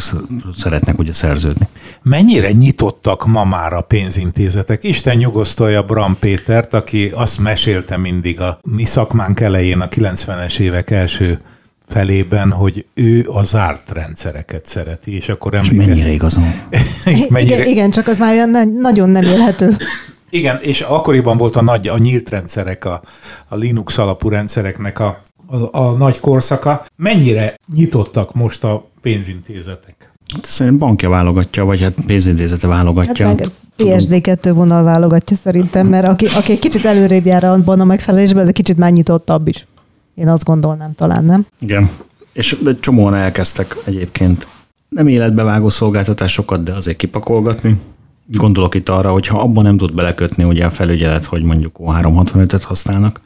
[0.57, 1.68] szeretnek ugye szerződni.
[2.03, 4.85] Mennyire nyitottak ma már a pénzintézetek?
[4.85, 10.91] Isten nyugosztalja Bram Pétert, aki azt mesélte mindig a mi szakmánk elején, a 90-es évek
[10.91, 11.41] első
[11.89, 15.87] felében, hogy ő a zárt rendszereket szereti, és akkor emlékeztem.
[15.87, 16.45] És mennyire igazon.
[17.28, 17.55] mennyire...
[17.55, 19.76] Igen, igen, csak az már nagyon nem élhető.
[20.30, 23.01] Igen, és akkoriban volt a nagy, a nyílt rendszerek, a,
[23.49, 26.84] a Linux alapú rendszereknek a, a, a nagy korszaka.
[26.97, 30.12] Mennyire nyitottak most a pénzintézetek?
[30.34, 33.26] Hát szerintem bankja válogatja, vagy hát pénzintézete válogatja.
[33.26, 37.84] Hát meg PSD2 vonal válogatja szerintem, mert aki, aki egy kicsit előrébb jár abban a
[37.84, 39.66] megfelelésben, ez egy kicsit már nyitottabb is.
[40.17, 41.47] Én azt gondolnám talán, nem?
[41.61, 41.91] Igen.
[42.33, 44.47] És csomóan elkezdtek egyébként
[44.89, 47.81] nem életbevágó szolgáltatásokat, de azért kipakolgatni.
[48.27, 52.62] Gondolok itt arra, hogy ha abban nem tud belekötni ugye a felügyelet, hogy mondjuk O365-öt
[52.62, 53.21] használnak,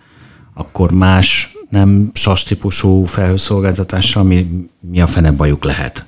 [0.55, 6.05] akkor más nem SAS típusú felhőszolgáltatással mi, mi a fene bajuk lehet.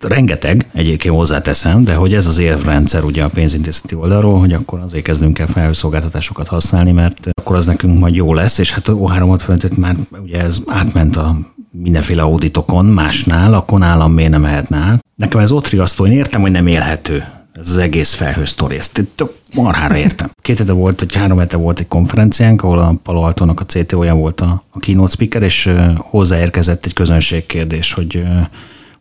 [0.00, 4.80] Hát rengeteg, egyébként hozzáteszem, de hogy ez az érvrendszer ugye a pénzintézeti oldalról, hogy akkor
[4.80, 9.06] azért kezdünk el felhőszolgáltatásokat használni, mert akkor az nekünk majd jó lesz, és hát o
[9.06, 11.36] 365 már ugye ez átment a
[11.70, 15.04] mindenféle auditokon másnál, akkor nálam miért nem mehetne át.
[15.14, 17.24] Nekem ez ott riasztó, én értem, hogy nem élhető
[17.58, 20.30] ez az egész felhősztori, ezt tök marhára értem.
[20.42, 24.14] Két hete volt, vagy három hete volt egy konferenciánk, ahol a Palo Alto-nak a CTO-ja
[24.14, 28.22] volt a, a keynote speaker, és hozzáérkezett egy közönségkérdés, hogy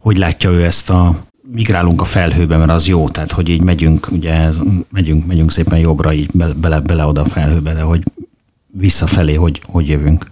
[0.05, 4.11] hogy látja ő ezt a migrálunk a felhőbe, mert az jó, tehát hogy így megyünk,
[4.11, 4.49] ugye
[4.91, 8.03] megyünk, megyünk szépen jobbra, így bele, bele oda a felhőbe, de hogy
[8.67, 10.31] visszafelé, hogy, hogy jövünk.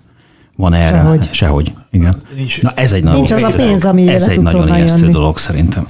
[0.56, 0.98] Van erre?
[0.98, 1.30] Sehogy.
[1.32, 2.22] Sehogy, igen.
[2.36, 5.88] Nincs, Na ez egy Nincs az a pénz, ami Ez egy nagyon ijesztő dolog szerintem.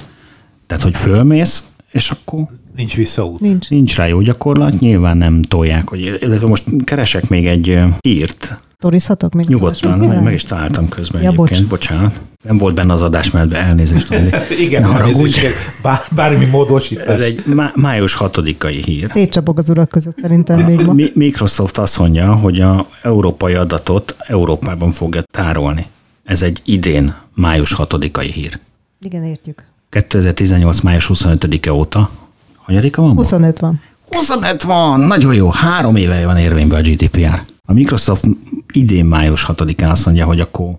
[0.68, 3.40] Tehát, hogy fölmész, és akkor Nincs visszaút.
[3.40, 3.70] Nincs.
[3.70, 8.60] Nincs rá jó gyakorlat, nyilván nem tolják, hogy illetve most keresek még egy hírt.
[8.84, 9.48] Torizhatok még?
[9.48, 11.70] Nyugodtan, meg, meg is találtam közben ja, egyébként, bocs.
[11.70, 12.20] bocsánat.
[12.44, 14.14] Nem volt benne az adásmenetben, elnézést.
[14.66, 17.08] Igen, elnézést, bár, bármi módosítás.
[17.08, 19.10] Ez egy má- május 6-ai hír.
[19.10, 20.94] Szétcsapok az urak között szerintem még ma.
[21.14, 25.86] Microsoft azt mondja, hogy a európai adatot Európában fogja tárolni.
[26.24, 28.60] Ez egy idén május 6-ai hír.
[29.02, 29.66] Igen, értjük.
[29.90, 30.80] 2018.
[30.80, 32.10] május 25-e óta.
[32.56, 33.16] Hanyadika van?
[33.16, 33.82] 25 van.
[34.10, 35.00] 25 van!
[35.00, 35.50] Nagyon jó.
[35.50, 37.53] Három éve van érvényben a GDPR.
[37.68, 38.26] A Microsoft
[38.74, 40.76] idén május 6-án azt mondja, hogy akkor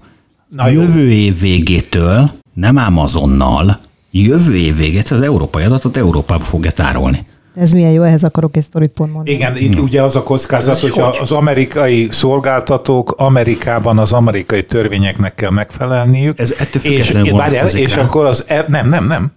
[0.48, 3.80] Na jövő év végétől, nem Amazonnal,
[4.10, 7.26] jövő év végét az európai adatot Európába fogja tárolni.
[7.54, 9.36] Ez milyen jó, ehhez akarok egy sztorit pont mondani.
[9.36, 15.34] Igen, itt ugye az a kockázat, hogy hogy az amerikai szolgáltatók Amerikában az amerikai törvényeknek
[15.34, 16.38] kell megfelelniük.
[16.38, 19.32] Ez ettől és, várjál, és akkor az, e- nem, nem, nem,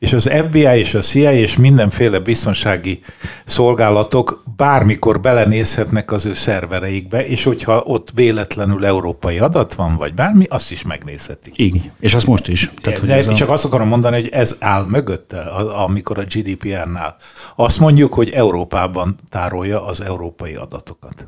[0.00, 3.00] és az FBI és a CIA és mindenféle biztonsági
[3.44, 10.44] szolgálatok bármikor belenézhetnek az ő szervereikbe, és hogyha ott véletlenül európai adat van, vagy bármi,
[10.48, 11.52] azt is megnézhetik.
[11.56, 12.70] Igen, és az most is.
[12.80, 13.52] Tehát, De hogy csak a...
[13.52, 15.40] azt akarom mondani, hogy ez áll mögötte,
[15.84, 17.16] amikor a GDPR-nál.
[17.56, 21.24] Azt mondjuk, hogy Európában tárolja az európai adatokat.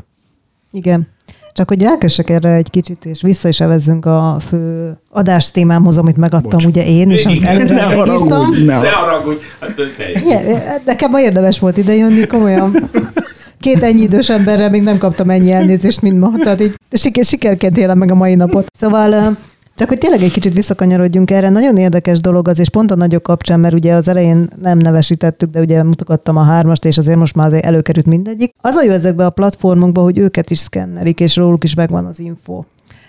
[0.70, 1.08] Igen.
[1.54, 6.16] Csak hogy rákössek erre egy kicsit, és vissza is evezzünk a fő adás témámhoz, amit
[6.16, 6.64] megadtam Bocs.
[6.64, 8.64] ugye én, és amit előre ne megírtam.
[8.64, 9.40] Ne haragudj!
[9.60, 9.70] Hát,
[10.66, 12.74] hát nekem ma érdemes volt ide jönni, komolyan.
[13.60, 16.30] Két ennyi idős emberrel még nem kaptam ennyi elnézést, mint ma.
[16.42, 18.66] Tehát így siker, sikerként élem meg a mai napot.
[18.78, 19.36] Szóval
[19.74, 23.22] csak hogy tényleg egy kicsit visszakanyarodjunk erre, nagyon érdekes dolog az, és pont a nagyok
[23.22, 27.34] kapcsán, mert ugye az elején nem nevesítettük, de ugye mutogattam a hármast, és azért most
[27.34, 28.54] már azért előkerült mindegyik.
[28.60, 32.20] Az a jó ezekbe a platformokba, hogy őket is szkennelik, és róluk is megvan az
[32.20, 32.62] info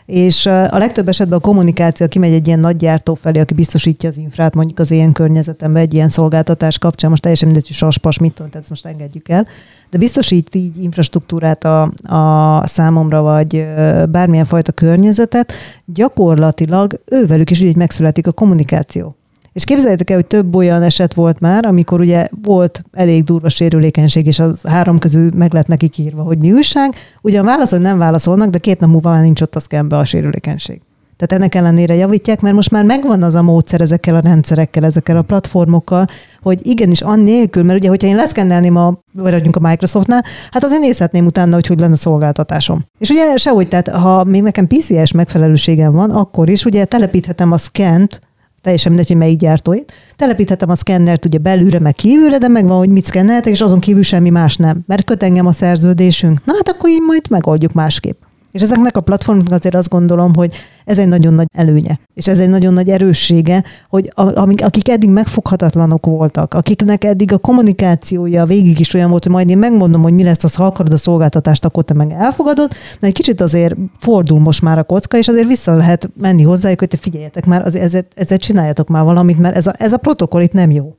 [0.06, 4.18] és a legtöbb esetben a kommunikáció kimegy egy ilyen nagy gyártó felé, aki biztosítja az
[4.18, 8.34] infrát, mondjuk az ilyen környezetemben egy ilyen szolgáltatás kapcsán, most teljesen mindegy, hogy saspas, mit
[8.34, 9.48] tudom, ezt most engedjük el,
[9.90, 13.68] de biztosít így infrastruktúrát a, a számomra, vagy
[14.10, 15.54] bármilyen fajta környezetet,
[15.86, 19.16] gyakorlatilag ővelük is úgy megszületik a kommunikáció.
[19.54, 24.26] És képzeljétek el, hogy több olyan eset volt már, amikor ugye volt elég durva sérülékenység,
[24.26, 26.96] és az három közül meg lett nekik írva, hogy mi újság.
[27.22, 30.82] Ugyan válaszol, nem válaszolnak, de két nap múlva már nincs ott a szkembe a sérülékenység.
[31.18, 35.18] Tehát ennek ellenére javítják, mert most már megvan az a módszer ezekkel a rendszerekkel, ezekkel
[35.18, 36.06] a platformokkal,
[36.42, 41.26] hogy igenis annélkül, mert ugye, hogyha én leszkennelném a, vagy a Microsoftnál, hát azért nézhetném
[41.26, 42.86] utána, hogy hogy lenne a szolgáltatásom.
[43.00, 47.58] És ugye sehogy, tehát ha még nekem PCS megfelelőségem van, akkor is ugye telepíthetem a
[47.58, 48.22] scant
[48.64, 49.94] teljesen mindegy, hogy melyik gyártóit.
[50.16, 54.04] Telepíthetem a szkennert ugye belülre, meg kívülre, de megvan, hogy mit szkenneltek, és azon kívül
[54.04, 54.84] semmi más nem.
[54.88, 56.46] Mert köt engem a szerződésünk.
[56.46, 58.22] Na hát akkor így majd megoldjuk másképp.
[58.54, 62.40] És ezeknek a platformoknak azért azt gondolom, hogy ez egy nagyon nagy előnye, és ez
[62.40, 68.80] egy nagyon nagy erőssége, hogy amik, akik eddig megfoghatatlanok voltak, akiknek eddig a kommunikációja végig
[68.80, 71.66] is olyan volt, hogy majd én megmondom, hogy mi lesz az, ha akarod a szolgáltatást,
[71.66, 75.48] akkor te meg elfogadod, de egy kicsit azért fordul most már a kocka, és azért
[75.48, 79.56] vissza lehet menni hozzájuk, hogy te figyeljetek már, azért ezzel, ezzel csináljatok már valamit, mert
[79.56, 80.96] ez a, ez a protokoll itt nem jó.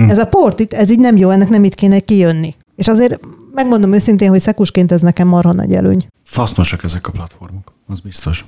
[0.00, 0.08] Mm.
[0.08, 2.54] Ez a port itt, ez így nem jó, ennek nem itt kéne kijönni.
[2.78, 3.20] És azért
[3.54, 6.06] megmondom őszintén, hogy szekusként ez nekem marha nagy előny.
[6.22, 8.44] Fasznosak ezek a platformok, az biztos.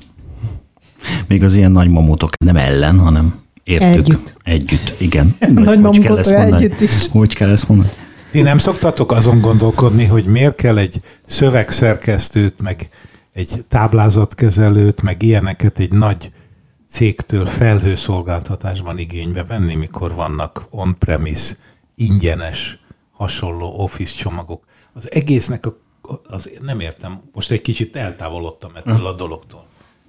[1.26, 3.88] Még az ilyen nagy mamutok nem ellen, hanem értük.
[3.88, 4.36] Együtt.
[4.42, 5.36] Együtt, igen.
[5.54, 7.08] nagy mamutok együtt is.
[7.08, 7.90] Hogy kell ezt mondani?
[8.30, 12.88] Ti nem szoktatok azon gondolkodni, hogy miért kell egy szövegszerkesztőt, meg
[13.32, 16.30] egy táblázatkezelőt, meg ilyeneket egy nagy
[16.88, 21.54] cégtől felhőszolgáltatásban igénybe venni, mikor vannak on-premise,
[21.94, 22.79] ingyenes,
[23.20, 24.64] hasonló office csomagok.
[24.92, 25.76] Az egésznek a,
[26.28, 29.64] az, nem értem, most egy kicsit eltávolodtam ettől a dologtól.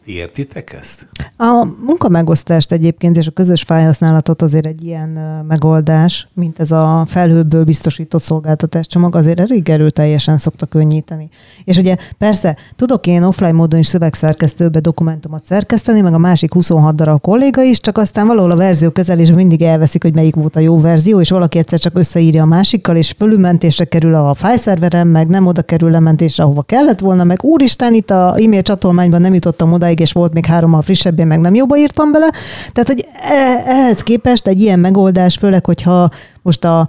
[0.06, 1.08] Ti értitek ezt?
[1.38, 5.10] A munkamegosztást egyébként és a közös felhasználatot azért egy ilyen
[5.47, 11.30] megoldás, mint ez a felhőből biztosított szolgáltatás csomag, azért elég erőteljesen szokta könnyíteni.
[11.64, 16.95] És ugye persze tudok én offline módon is szövegszerkesztőbe dokumentumot szerkeszteni, meg a másik 26
[16.95, 20.60] darab kolléga is, csak aztán valahol a verzió kezelésben mindig elveszik, hogy melyik volt a
[20.60, 25.28] jó verzió, és valaki egyszer csak összeírja a másikkal, és fölülmentésre kerül a file meg
[25.28, 29.72] nem oda kerül lementésre, ahova kellett volna, meg úristen, itt a e-mail csatolmányban nem jutottam
[29.72, 32.30] oda, odáig, és volt még három a frissebbén, meg nem jobba írtam bele.
[32.72, 36.10] Tehát, hogy e- ehhez képest egy ilyen megoldás, főleg, hogyha
[36.42, 36.88] most a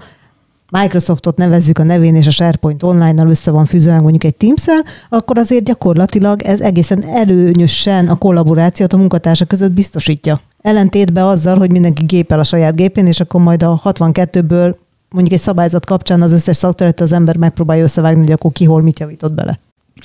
[0.71, 4.65] Microsoftot nevezzük a nevén, és a SharePoint online-nal össze van fűzve mondjuk egy teams
[5.09, 10.41] akkor azért gyakorlatilag ez egészen előnyösen a kollaborációt a munkatársak között biztosítja.
[10.61, 14.75] Ellentétben azzal, hogy mindenki gépel a saját gépén, és akkor majd a 62-ből
[15.11, 18.83] mondjuk egy szabályzat kapcsán az összes szakterület az ember megpróbálja összevágni, hogy akkor ki hol
[18.83, 19.59] mit javított bele.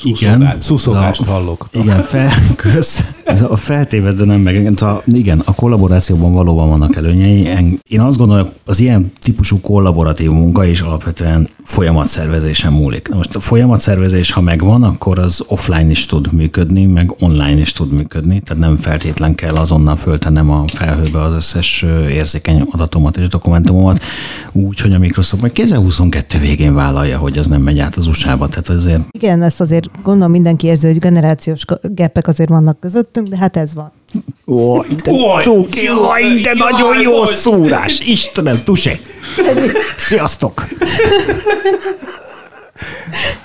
[0.04, 0.58] Igen.
[0.60, 1.68] Szuszogást hallok.
[1.72, 3.04] Igen, fel, kösz.
[3.28, 4.82] Ez a feltéve, de nem meg.
[4.82, 7.50] A, igen, a kollaborációban valóban vannak előnyei.
[7.88, 13.10] Én azt gondolom, az ilyen típusú kollaboratív munka is alapvetően folyamatszervezésen múlik.
[13.10, 17.92] Most a folyamatszervezés, ha megvan, akkor az offline is tud működni, meg online is tud
[17.92, 24.02] működni, tehát nem feltétlen kell azonnal föltennem a felhőbe az összes érzékeny adatomat és dokumentumomat,
[24.52, 28.48] úgy, hogy a Microsoft majd 2022 végén vállalja, hogy az nem megy át az USA-ba.
[28.48, 29.02] Tehát azért...
[29.12, 32.78] Igen, ezt azért gondolom mindenki érzi, hogy generációs geppek azért vannak
[33.18, 33.92] közöttünk, de hát ez van.
[34.46, 35.12] Ó, de
[35.42, 35.88] cuki,
[36.44, 38.00] de nagyon jó szúrás.
[38.00, 39.00] Istenem, tusé.
[39.98, 40.66] Sziasztok.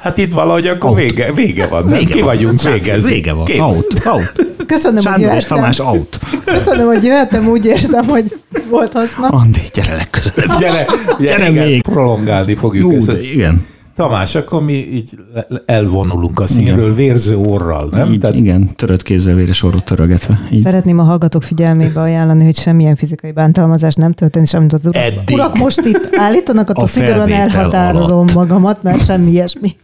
[0.01, 0.99] Hát itt valahogy akkor out.
[0.99, 1.99] vége, vége van, nem?
[1.99, 2.25] Vége Ki van.
[2.25, 3.13] vagyunk végezni.
[3.13, 3.61] Vége van, Kép.
[3.61, 4.33] out, out.
[4.67, 6.19] Köszönöm, Sándor hogy és Tamás out.
[6.45, 8.37] Köszönöm, hogy jöhetem, úgy érzem, hogy
[8.69, 9.29] volt haszna.
[9.29, 10.59] Andi, gyere legközelebb.
[10.59, 11.83] Gyere, gyere, gyere igen, még.
[11.83, 13.11] prolongálni fogjuk Jó, ezt.
[13.21, 13.67] Igen.
[13.95, 15.19] Tamás, akkor mi így
[15.67, 16.95] elvonulunk a színről igen.
[16.95, 18.13] vérző orral, nem?
[18.13, 18.37] Így, Tehát...
[18.37, 20.41] Igen, törött kézzel, véres orrot törögetve.
[20.53, 20.63] Így.
[20.63, 25.03] Szeretném a hallgatók figyelmébe ajánlani, hogy semmilyen fizikai bántalmazás nem történt, és amit az urak,
[25.03, 25.35] Eddig.
[25.37, 28.35] urak most itt állítanak, attól szigorúan elhatárolom alatt.
[28.35, 29.77] magamat, mert semmi ilyesmi.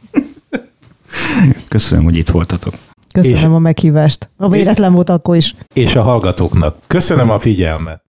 [1.69, 2.75] Köszönöm, hogy itt voltatok.
[3.13, 4.31] Köszönöm és, a meghívást.
[4.37, 5.55] A véletlen volt akkor is.
[5.75, 6.77] És a hallgatóknak.
[6.87, 8.03] Köszönöm a figyelmet.